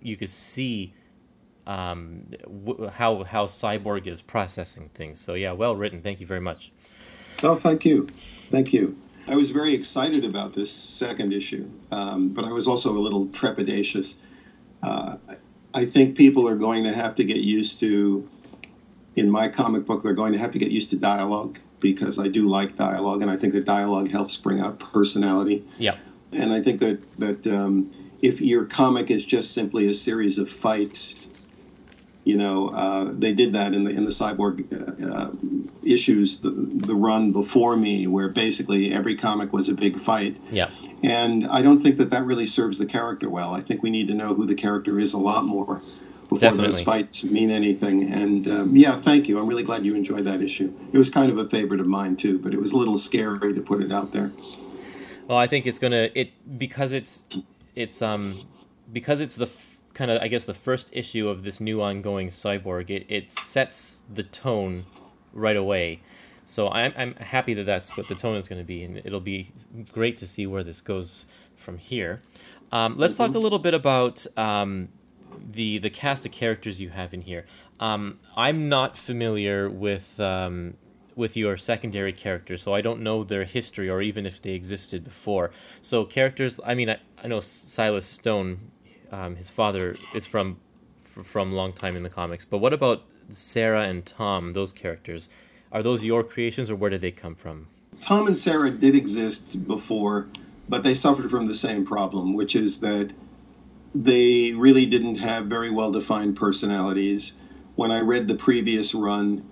[0.03, 0.93] you could see
[1.67, 5.19] um, w- how how Cyborg is processing things.
[5.19, 6.03] So yeah, well written.
[6.03, 6.71] Thank you very much.
[7.43, 8.09] Oh, thank you.
[8.51, 8.95] Thank you.
[9.29, 13.27] I was very excited about this second issue, um, but I was also a little
[13.29, 14.17] trepidatious.
[14.83, 15.17] Uh,
[15.75, 18.29] I think people are going to have to get used to,
[19.17, 22.29] in my comic book, they're going to have to get used to dialogue because I
[22.29, 25.65] do like dialogue, and I think that dialogue helps bring out personality.
[25.79, 25.97] Yeah.
[26.33, 27.91] And I think that that um,
[28.23, 31.26] if your comic is just simply a series of fights,
[32.27, 35.31] you know, uh, they did that in the in the cyborg uh, uh,
[35.85, 40.37] issues, the, the run before me, where basically every comic was a big fight.
[40.51, 40.71] Yeah.
[41.05, 43.55] And I don't think that that really serves the character well.
[43.55, 45.81] I think we need to know who the character is a lot more
[46.23, 46.73] before Definitely.
[46.73, 48.13] those fights mean anything.
[48.13, 49.39] And um, yeah, thank you.
[49.39, 50.75] I'm really glad you enjoyed that issue.
[50.93, 53.55] It was kind of a favorite of mine too, but it was a little scary
[53.55, 54.33] to put it out there.
[55.29, 57.25] Well, I think it's gonna it because it's
[57.77, 58.41] it's um
[58.93, 59.49] because it's the
[59.97, 62.91] kind of I guess the first issue of this new ongoing cyborg.
[62.91, 64.85] It it sets the tone
[65.33, 66.03] right away.
[66.45, 69.21] So I'm I'm happy that that's what the tone is going to be, and it'll
[69.21, 69.53] be
[69.93, 71.25] great to see where this goes
[71.57, 72.23] from here.
[72.71, 74.89] Um, let's talk a little bit about um,
[75.51, 77.47] the the cast of characters you have in here.
[77.81, 80.75] Um, I'm not familiar with um,
[81.17, 85.03] with your secondary characters, so I don't know their history or even if they existed
[85.03, 85.51] before.
[85.81, 88.71] So characters, I mean, I, I know Silas Stone,
[89.13, 90.59] um, his father is from
[91.23, 92.45] from long time in the comics.
[92.45, 94.53] But what about Sarah and Tom?
[94.53, 95.29] Those characters,
[95.73, 97.69] are those your creations or where did they come from?
[98.01, 100.27] Tom and Sarah did exist before,
[100.69, 103.11] but they suffered from the same problem, which is that
[103.95, 107.35] they really didn't have very well defined personalities.
[107.77, 109.45] When I read the previous run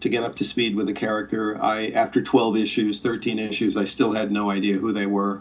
[0.00, 3.84] to get up to speed with the character, I after 12 issues, 13 issues, I
[3.84, 5.40] still had no idea who they were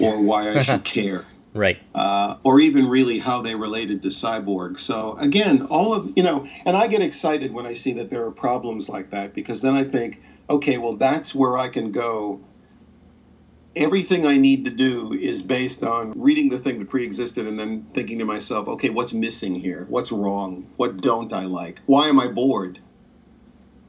[0.00, 1.26] or why I should care.
[1.56, 1.78] Right.
[1.94, 4.78] Uh, or even really how they related to Cyborg.
[4.78, 8.24] So again, all of you know, and I get excited when I see that there
[8.26, 12.40] are problems like that because then I think, okay, well that's where I can go.
[13.74, 17.86] Everything I need to do is based on reading the thing that pre-existed and then
[17.94, 19.86] thinking to myself, okay, what's missing here?
[19.88, 20.66] What's wrong?
[20.76, 21.80] What don't I like?
[21.86, 22.80] Why am I bored?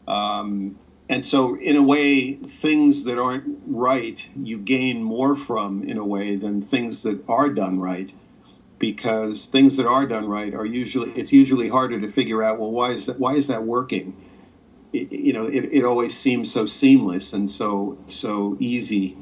[0.07, 0.77] Um,
[1.09, 6.05] and so, in a way, things that aren't right, you gain more from in a
[6.05, 8.11] way than things that are done right,
[8.77, 12.59] because things that are done right are usually it's usually harder to figure out.
[12.59, 13.19] Well, why is that?
[13.19, 14.13] Why is that working?
[14.91, 19.15] It, you know, it, it always seems so seamless and so so easy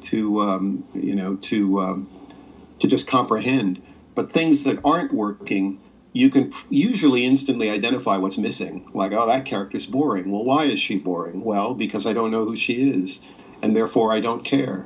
[0.00, 2.08] to um, you know to um,
[2.80, 3.80] to just comprehend.
[4.16, 5.78] But things that aren't working,
[6.18, 8.84] you can usually instantly identify what's missing.
[8.92, 10.32] Like, oh, that character's boring.
[10.32, 11.44] Well, why is she boring?
[11.44, 13.20] Well, because I don't know who she is,
[13.62, 14.84] and therefore I don't care.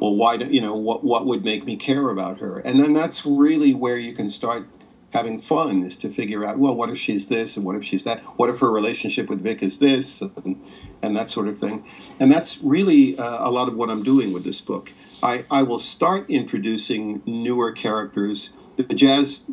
[0.00, 2.58] Well, why do you know what what would make me care about her?
[2.58, 4.66] And then that's really where you can start
[5.12, 8.04] having fun is to figure out well what if she's this and what if she's
[8.04, 10.58] that what if her relationship with vic is this and,
[11.02, 11.84] and that sort of thing
[12.18, 14.90] and that's really uh, a lot of what i'm doing with this book
[15.22, 19.44] i, I will start introducing newer characters the jazz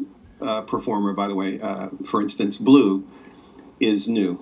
[0.41, 3.05] uh, performer by the way uh, for instance blue
[3.79, 4.39] is new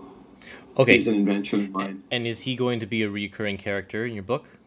[0.78, 4.06] okay he's an invention of mine and is he going to be a recurring character
[4.06, 4.60] in your book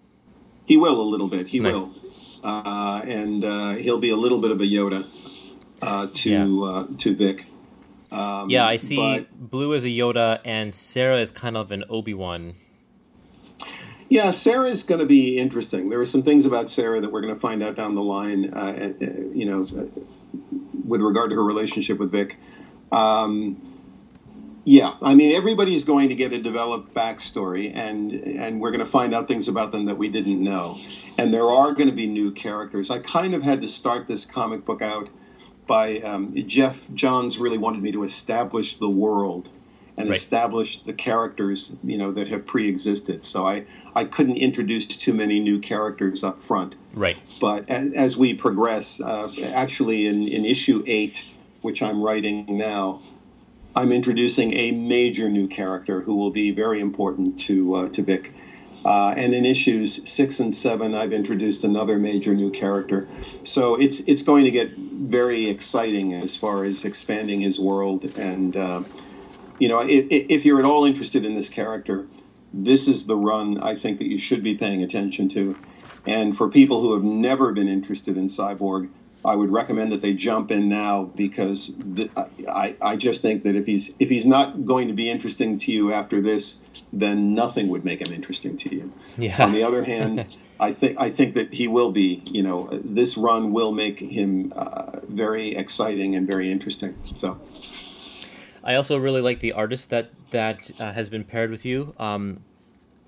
[0.66, 1.74] he will a little bit he Nice.
[1.74, 1.94] will
[2.42, 5.06] uh, and uh, he'll be a little bit of a yoda
[5.82, 7.44] uh, to uh, to Vic.
[8.12, 11.84] Um, yeah i see but- blue as a yoda and sarah is kind of an
[11.88, 12.54] obi-wan
[14.10, 15.88] yeah, Sarah is going to be interesting.
[15.88, 18.52] There are some things about Sarah that we're going to find out down the line.
[18.52, 18.92] Uh,
[19.32, 19.64] you know,
[20.90, 22.36] with regard to her relationship with Vic.
[22.92, 23.56] Um,
[24.64, 28.90] yeah, I mean, everybody's going to get a developed backstory, and and we're going to
[28.90, 30.78] find out things about them that we didn't know.
[31.16, 32.90] And there are going to be new characters.
[32.90, 35.08] I kind of had to start this comic book out
[35.66, 39.48] by um, Geoff Johns really wanted me to establish the world
[40.00, 40.18] and Right.
[40.18, 43.24] establish the characters, you know, that have pre-existed.
[43.24, 46.76] So I I couldn't introduce too many new characters up front.
[46.94, 51.20] right But a- as we progress, uh, actually in, in issue eight,
[51.62, 53.00] which I'm writing now,
[53.74, 58.32] I'm introducing a major new character who will be very important to uh, to Vic.
[58.82, 63.06] Uh, and in issues six and seven, I've introduced another major new character.
[63.44, 68.04] So it's it's going to get very exciting as far as expanding his world.
[68.16, 68.82] And uh,
[69.60, 72.06] you know, if, if you're at all interested in this character,
[72.52, 75.56] this is the run I think that you should be paying attention to.
[76.06, 78.88] And for people who have never been interested in Cyborg,
[79.22, 82.10] I would recommend that they jump in now because th-
[82.48, 85.72] I, I just think that if he's if he's not going to be interesting to
[85.72, 88.92] you after this, then nothing would make him interesting to you.
[89.18, 89.44] Yeah.
[89.44, 92.22] On the other hand, I think I think that he will be.
[92.24, 96.96] You know, this run will make him uh, very exciting and very interesting.
[97.14, 97.38] So.
[98.62, 101.94] I also really like the artist that that uh, has been paired with you.
[101.98, 102.42] Um,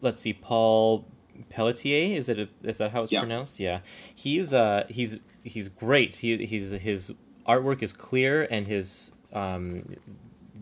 [0.01, 1.05] let's see, Paul
[1.51, 2.17] Pelletier.
[2.17, 2.39] Is it?
[2.39, 3.21] A, is that how it's Yeah.
[3.21, 3.61] pronounced?
[3.61, 3.81] Yeah.
[4.15, 6.17] He's uh he's he's great.
[6.17, 7.13] He he's his
[7.47, 9.97] artwork is clear and his um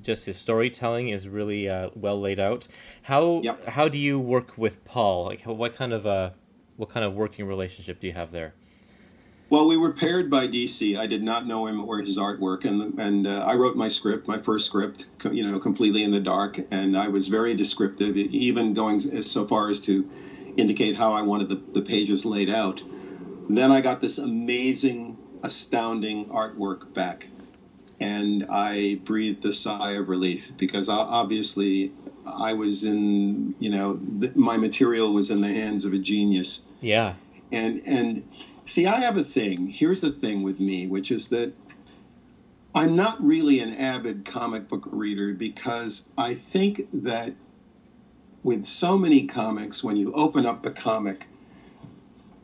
[0.03, 2.66] just his storytelling is really uh, well laid out.
[3.03, 3.66] How Yep.
[3.68, 5.26] how do you work with Paul?
[5.26, 6.31] Like how, what kind of uh
[6.76, 8.55] what kind of working relationship do you have there?
[9.50, 10.96] Well, we were paired by DC.
[10.96, 14.28] I did not know him or his artwork, and and uh, I wrote my script,
[14.28, 18.74] my first script, you know, completely in the dark, and I was very descriptive, even
[18.74, 20.08] going so far as to
[20.56, 22.80] indicate how I wanted the, the pages laid out.
[23.48, 27.26] Then I got this amazing, astounding artwork back,
[27.98, 31.92] and I breathed a sigh of relief because obviously
[32.24, 36.62] I was in, you know, th- my material was in the hands of a genius
[36.80, 37.14] Yeah.
[37.50, 38.22] and and
[38.70, 39.68] see i have a thing.
[39.68, 41.52] Here's the thing with me which is that
[42.74, 47.33] i'm not really an avid comic book reader because i think that
[48.42, 51.26] with so many comics when you open up the comic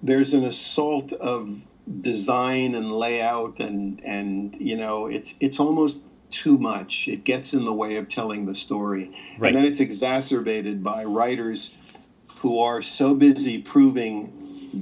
[0.02, 1.60] there's an assault of
[2.00, 7.08] design and layout and and you know it's it's almost too much.
[7.08, 9.16] It gets in the way of telling the story.
[9.38, 9.48] Right.
[9.48, 11.74] and then it's exacerbated by writers
[12.38, 14.32] who are so busy proving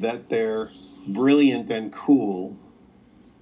[0.00, 0.70] that they're
[1.06, 2.56] brilliant and cool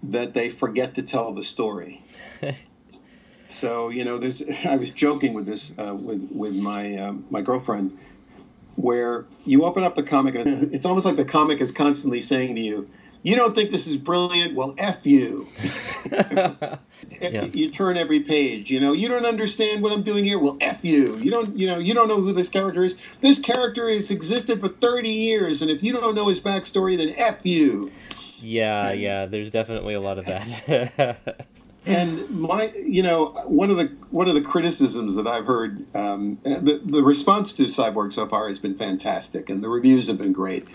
[0.03, 2.03] that they forget to tell the story.
[3.49, 4.43] so you know, there's.
[4.65, 7.99] I was joking with this uh, with with my um, my girlfriend,
[8.77, 12.55] where you open up the comic and it's almost like the comic is constantly saying
[12.57, 12.89] to you.
[13.23, 14.55] You don't think this is brilliant?
[14.55, 15.49] Well, F you.
[17.21, 17.45] Yeah.
[17.45, 18.69] You turn every page.
[18.69, 20.41] You know, you don't understand what I'm doing here.
[20.41, 21.17] Well, F you.
[21.19, 22.97] You don't, you know, you don't know who this character is.
[23.21, 27.15] This character has existed for 30 years, and if you don't know his backstory, then
[27.17, 27.93] F you.
[28.41, 29.27] Yeah, yeah.
[29.27, 31.19] There's definitely a lot of that.
[31.85, 36.39] And my, you know, one of the one of the criticisms that I've heard, um,
[36.45, 40.33] the the response to Cyborg so far has been fantastic, and the reviews have been
[40.33, 40.69] great.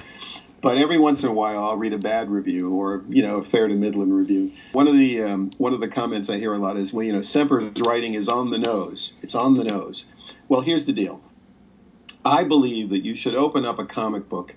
[0.62, 3.44] But every once in a while, I'll read a bad review or you know a
[3.44, 4.52] fair to middling review.
[4.72, 7.14] One of the um, one of the comments I hear a lot is, well, you
[7.14, 9.14] know, Semper's writing is on the nose.
[9.22, 10.06] It's on the nose.
[10.50, 11.22] Well, here's the deal.
[12.26, 14.56] I believe that you should open up a comic book,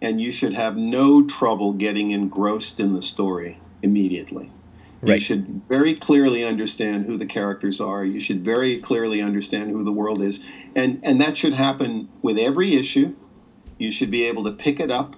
[0.00, 4.50] and you should have no trouble getting engrossed in the story immediately.
[5.02, 8.04] You should very clearly understand who the characters are.
[8.04, 10.40] You should very clearly understand who the world is,
[10.76, 13.16] and and that should happen with every issue.
[13.78, 15.16] You should be able to pick it up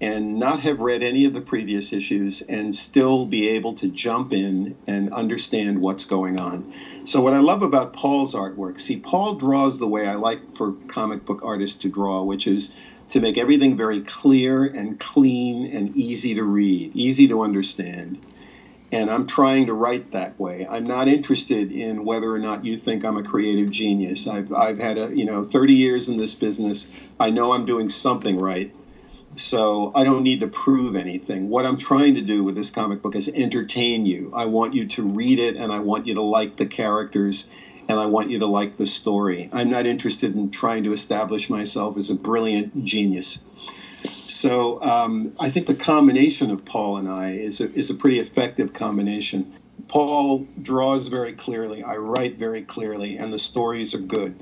[0.00, 4.32] and not have read any of the previous issues and still be able to jump
[4.32, 6.72] in and understand what's going on.
[7.06, 10.72] So, what I love about Paul's artwork, see, Paul draws the way I like for
[10.88, 12.72] comic book artists to draw, which is
[13.10, 18.20] to make everything very clear and clean and easy to read, easy to understand.
[18.92, 20.66] And I'm trying to write that way.
[20.68, 24.26] I'm not interested in whether or not you think I'm a creative genius.
[24.26, 26.88] I've, I've had a, you know, 30 years in this business.
[27.18, 28.72] I know I'm doing something right
[29.36, 31.48] so I don't need to prove anything.
[31.48, 34.32] What I'm trying to do with this comic book is entertain you.
[34.34, 37.48] I want you to read it and I want you to like the characters
[37.88, 39.48] and I want you to like the story.
[39.52, 43.44] I'm not interested in trying to establish myself as a brilliant genius.
[44.26, 48.18] So um, I think the combination of Paul and I is a, is a pretty
[48.18, 49.54] effective combination.
[49.88, 54.38] Paul draws very clearly, I write very clearly, and the stories are good.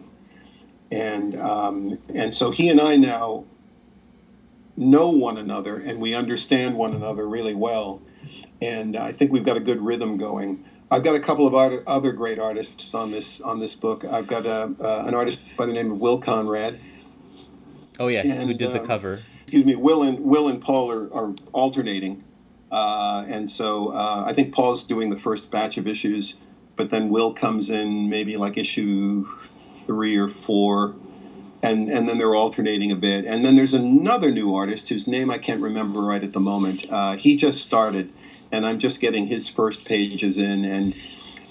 [0.90, 3.44] And um, and so he and I now
[4.76, 8.02] know one another and we understand one another really well.
[8.60, 10.64] And I think we've got a good rhythm going.
[10.90, 14.04] I've got a couple of art- other great artists on this on this book.
[14.04, 16.78] I've got a, uh, an artist by the name of Will Conrad.
[17.98, 19.20] Oh yeah, and, who did the uh, cover?
[19.42, 19.76] Excuse me.
[19.76, 22.22] Will and Will and Paul are, are alternating,
[22.70, 26.34] uh, and so uh, I think Paul's doing the first batch of issues,
[26.76, 29.26] but then Will comes in maybe like issue
[29.86, 30.94] three or four,
[31.64, 33.24] and and then they're alternating a bit.
[33.24, 36.86] And then there's another new artist whose name I can't remember right at the moment.
[36.90, 38.12] Uh, he just started,
[38.52, 40.94] and I'm just getting his first pages in, and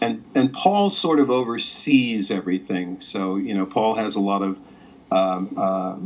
[0.01, 3.01] and and Paul sort of oversees everything.
[3.01, 4.57] So you know, Paul has a lot of.
[5.11, 5.97] Um, uh,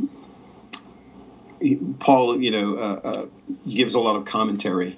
[2.00, 3.26] Paul, you know, uh, uh,
[3.68, 4.98] gives a lot of commentary.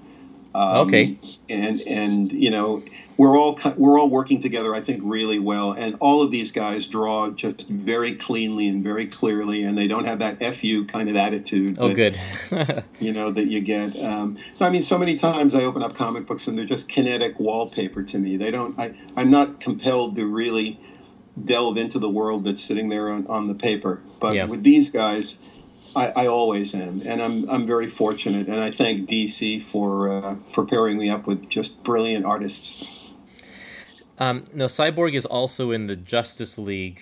[0.54, 1.18] Um, okay.
[1.48, 2.84] And and you know,
[3.20, 5.74] we're all we're all working together, I think, really well.
[5.74, 10.06] And all of these guys draw just very cleanly and very clearly, and they don't
[10.06, 11.76] have that fu kind of attitude.
[11.82, 12.84] Oh, that, good.
[13.02, 14.02] you know that you get.
[14.02, 17.38] Um, I mean, so many times I open up comic books and they're just kinetic
[17.42, 18.38] wallpaper to me.
[18.38, 18.80] They don't.
[18.80, 20.80] I I'm not compelled to really
[21.44, 24.00] delve into the world that's sitting there on, on the paper.
[24.22, 24.46] But yeah.
[24.46, 25.40] with these guys.
[25.96, 30.36] I, I, always am, and I'm I'm very fortunate, and I thank DC for uh,
[30.46, 32.99] for pairing me up with just brilliant artists.
[34.20, 37.02] Um, no, Cyborg is also in the Justice League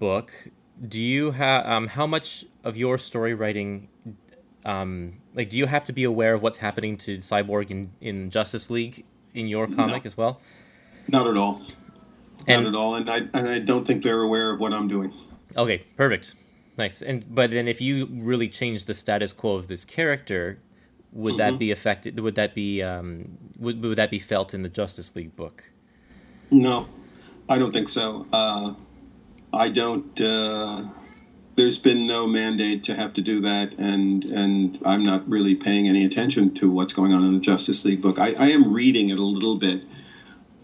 [0.00, 0.48] book.
[0.86, 3.88] Do you have um, how much of your story writing,
[4.64, 8.30] um, like, do you have to be aware of what's happening to Cyborg in, in
[8.30, 10.08] Justice League in your comic no.
[10.08, 10.40] as well?
[11.06, 11.62] Not at all.
[12.46, 14.88] And, Not at all, and I and I don't think they're aware of what I'm
[14.88, 15.12] doing.
[15.58, 16.34] Okay, perfect,
[16.78, 17.02] nice.
[17.02, 20.58] And but then if you really change the status quo of this character,
[21.12, 21.38] would mm-hmm.
[21.38, 22.18] that be affected?
[22.18, 25.70] Would that be um, would would that be felt in the Justice League book?
[26.50, 26.88] No,
[27.48, 28.26] I don't think so.
[28.32, 28.74] Uh,
[29.52, 30.20] I don't.
[30.20, 30.88] Uh,
[31.56, 35.88] there's been no mandate to have to do that, and and I'm not really paying
[35.88, 38.18] any attention to what's going on in the Justice League book.
[38.18, 39.82] I, I am reading it a little bit,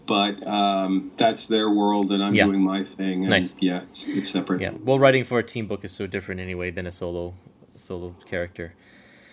[0.05, 2.45] but um, that's their world, and I'm yeah.
[2.45, 3.21] doing my thing.
[3.21, 3.53] And nice.
[3.59, 4.61] Yeah, it's, it's separate.
[4.61, 4.71] Yeah.
[4.81, 7.35] Well, writing for a team book is so different anyway than a solo
[7.75, 8.73] solo character.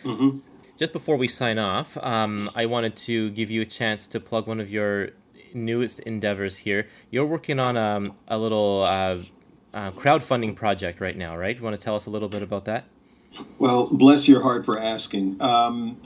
[0.05, 0.39] Mm-hmm.
[0.77, 4.47] Just before we sign off, um, I wanted to give you a chance to plug
[4.49, 5.11] one of your
[5.55, 6.87] newest endeavors here.
[7.11, 9.19] You're working on um, a little uh,
[9.73, 11.57] uh, crowdfunding project right now, right?
[11.57, 12.85] You want to tell us a little bit about that?
[13.59, 15.41] Well, bless your heart for asking.
[15.41, 16.01] Um,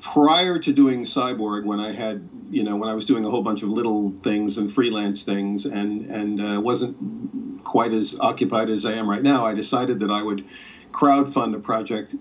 [0.00, 3.42] prior to doing Cyborg, when I had, you know, when I was doing a whole
[3.42, 8.84] bunch of little things and freelance things, and and uh, wasn't quite as occupied as
[8.84, 10.44] I am right now, I decided that I would
[10.90, 12.14] crowdfund a project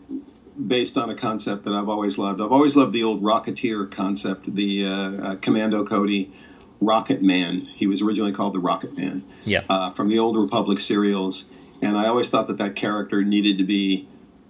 [0.68, 2.42] based on a concept that I've always loved.
[2.42, 6.32] I've always loved the old Rocketeer concept, the uh, uh, Commando Cody
[6.80, 7.62] Rocket Man.
[7.62, 9.24] He was originally called the Rocket Man.
[9.46, 9.64] Yeah.
[9.70, 11.50] Uh, from the old Republic serials,
[11.82, 14.08] and I always thought that that character needed to be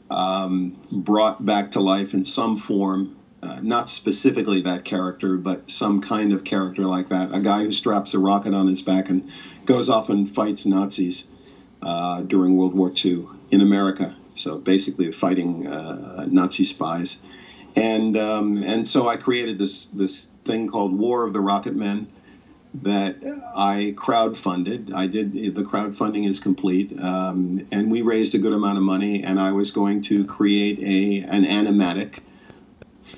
[0.09, 3.17] um, brought back to life in some form.
[3.43, 7.33] Uh, not specifically that character, but some kind of character like that.
[7.33, 9.31] A guy who straps a rocket on his back and
[9.65, 11.27] goes off and fights Nazis
[11.81, 17.21] uh, during World War II in America so basically fighting uh, Nazi spies.
[17.75, 22.07] And um, and so I created this this thing called War of the Rocket Men
[22.73, 23.17] that
[23.55, 24.93] I crowdfunded.
[24.93, 29.23] I did the crowdfunding is complete, um, and we raised a good amount of money.
[29.23, 32.19] And I was going to create a an animatic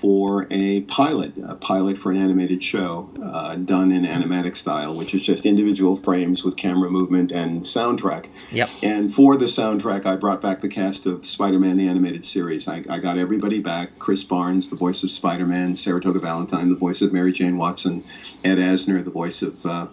[0.04, 5.14] for a pilot, a pilot for an animated show uh, done in animatic style, which
[5.14, 8.28] is just individual frames with camera movement and soundtrack.
[8.51, 8.70] Yep.
[8.82, 12.68] And for the soundtrack, I brought back the cast of Spider-Man the animated series.
[12.68, 17.01] I, I got everybody back: Chris Barnes, the voice of Spider-Man; Saratoga Valentine, the voice
[17.01, 18.04] of Mary Jane Watson;
[18.43, 19.88] Ed Asner, the voice of uh,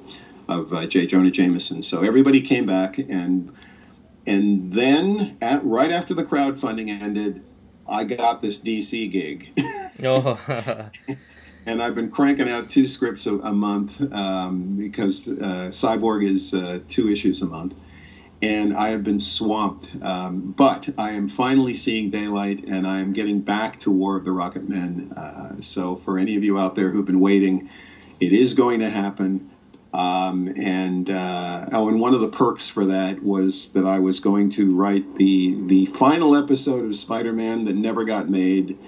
[0.48, 1.06] of uh, J.
[1.06, 1.84] Jonah Jameson.
[1.84, 3.54] So everybody came back, and
[4.26, 7.44] and then at, right after the crowdfunding ended,
[7.88, 9.52] I got this DC gig.
[10.05, 10.38] oh.
[11.66, 16.55] and I've been cranking out two scripts a, a month um, because uh, Cyborg is
[16.55, 17.74] uh, two issues a month,
[18.42, 19.90] and I have been swamped.
[20.03, 24.24] Um, but I am finally seeing daylight, and I am getting back to War of
[24.24, 25.12] the Rocket Men.
[25.16, 27.68] Uh, so for any of you out there who've been waiting,
[28.20, 29.51] it is going to happen.
[29.92, 34.20] Um, and uh, oh, and one of the perks for that was that I was
[34.20, 38.78] going to write the the final episode of Spider-Man that never got made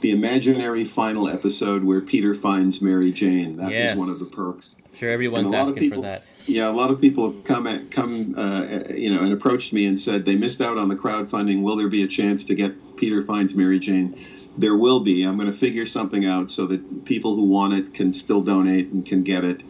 [0.00, 3.56] the imaginary final episode where Peter finds Mary Jane.
[3.56, 3.96] That yes.
[3.96, 4.76] was one of the perks.
[4.84, 6.24] I'm sure everyone's asking people, for that.
[6.46, 9.86] Yeah, a lot of people have come at, come uh, you know and approached me
[9.86, 11.62] and said they missed out on the crowdfunding.
[11.62, 14.26] Will there be a chance to get Peter finds Mary Jane?
[14.58, 15.22] There will be.
[15.22, 18.88] I'm going to figure something out so that people who want it can still donate
[18.88, 19.60] and can get it.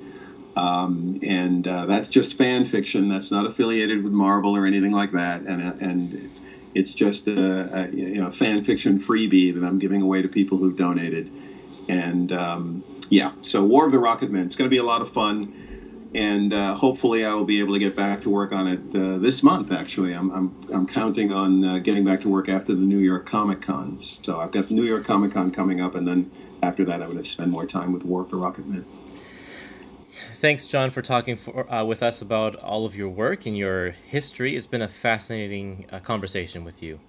[0.56, 3.08] Um, and uh, that's just fan fiction.
[3.08, 5.42] That's not affiliated with Marvel or anything like that.
[5.42, 6.30] And and
[6.76, 10.58] it's just a, a, you know fan fiction freebie that I'm giving away to people
[10.58, 11.30] who've donated.
[11.88, 14.46] And um, yeah, so War of the Rocket Men.
[14.46, 15.54] It's going to be a lot of fun,
[16.14, 19.18] and uh, hopefully I will be able to get back to work on it uh,
[19.18, 19.72] this month.
[19.72, 23.24] Actually, I'm I'm, I'm counting on uh, getting back to work after the New York
[23.26, 24.20] Comic Cons.
[24.22, 26.30] So I've got the New York Comic Con coming up, and then
[26.62, 28.86] after that I'm going to spend more time with War of the Rocket Men.
[30.36, 33.90] Thanks, John, for talking for, uh, with us about all of your work and your
[33.90, 34.56] history.
[34.56, 37.00] It's been a fascinating uh, conversation with you.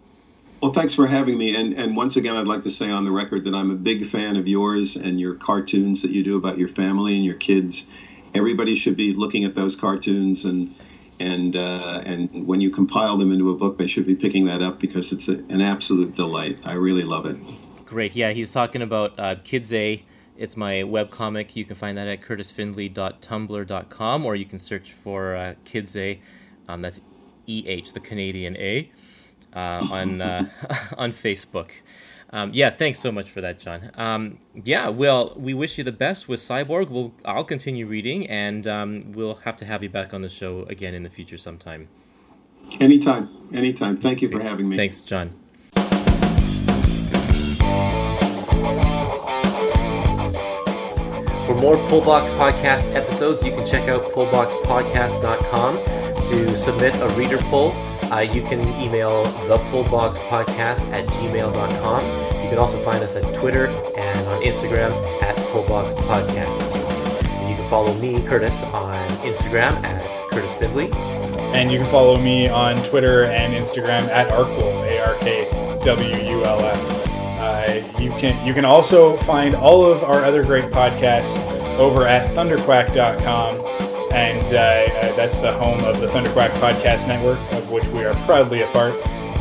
[0.61, 1.55] Well, thanks for having me.
[1.55, 4.09] And, and once again, I'd like to say on the record that I'm a big
[4.09, 7.85] fan of yours and your cartoons that you do about your family and your kids.
[8.33, 10.73] Everybody should be looking at those cartoons and
[11.19, 14.61] and uh, and when you compile them into a book, they should be picking that
[14.61, 16.57] up because it's a, an absolute delight.
[16.63, 17.37] I really love it.
[17.85, 18.15] Great.
[18.15, 20.03] Yeah, he's talking about uh, Kids A
[20.37, 21.55] it's my webcomic.
[21.55, 26.21] You can find that at kurtisfinley.tumblr.com or you can search for uh, Kids A.
[26.67, 27.01] Um, that's
[27.47, 28.91] EH, the Canadian A,
[29.55, 30.49] uh, on, uh,
[30.97, 31.71] on Facebook.
[32.31, 33.91] Um, yeah, thanks so much for that, John.
[33.95, 36.89] Um, yeah, well, we wish you the best with Cyborg.
[36.89, 40.63] We'll, I'll continue reading, and um, we'll have to have you back on the show
[40.63, 41.87] again in the future sometime.
[42.81, 43.97] Anytime, anytime.
[43.97, 44.75] Thank you for having me.
[44.75, 45.33] Thanks, John.
[51.47, 55.77] For more Pullbox Podcast episodes, you can check out pullboxpodcast.com
[56.27, 57.71] to submit a reader pull.
[58.11, 62.03] Uh, you can email thepullboxpodcast at gmail.com.
[62.43, 64.91] You can also find us at Twitter and on Instagram
[65.23, 66.75] at pullboxpodcast.
[67.49, 70.91] You can follow me, Kurtis, on Instagram at Kurtis Finley.
[71.55, 75.87] And you can follow me on Twitter and Instagram at Arkwulf, A-R-K-W-U-L-F.
[75.87, 76.96] Uh, you
[78.17, 81.37] can you can also find all of our other great podcasts
[81.77, 83.55] over at thunderquack.com,
[84.13, 88.15] and uh, uh, that's the home of the Thunderquack Podcast Network, of which we are
[88.25, 88.93] proudly a part.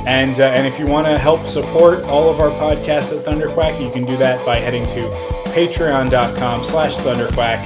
[0.07, 3.83] And uh, and if you want to help support all of our podcasts at Thunderquack,
[3.83, 5.09] you can do that by heading to
[5.53, 7.59] patreon.com/slash thunderquack,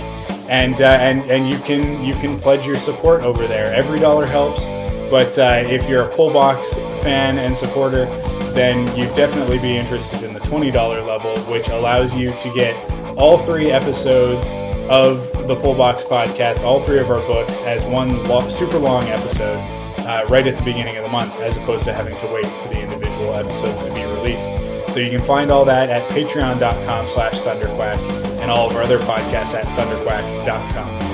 [0.48, 3.74] and uh, and and you can you can pledge your support over there.
[3.74, 4.64] Every dollar helps.
[5.10, 8.06] But uh, if you're a Pullbox fan and supporter,
[8.54, 10.72] then you'd definitely be interested in the $20
[11.06, 12.74] level, which allows you to get
[13.16, 14.52] all three episodes
[14.88, 19.58] of the Pullbox podcast, all three of our books, as one lo- super long episode
[20.00, 22.68] uh, right at the beginning of the month, as opposed to having to wait for
[22.68, 24.50] the individual episodes to be released.
[24.92, 27.98] So you can find all that at patreon.com slash thunderquack
[28.40, 31.09] and all of our other podcasts at thunderquack.com.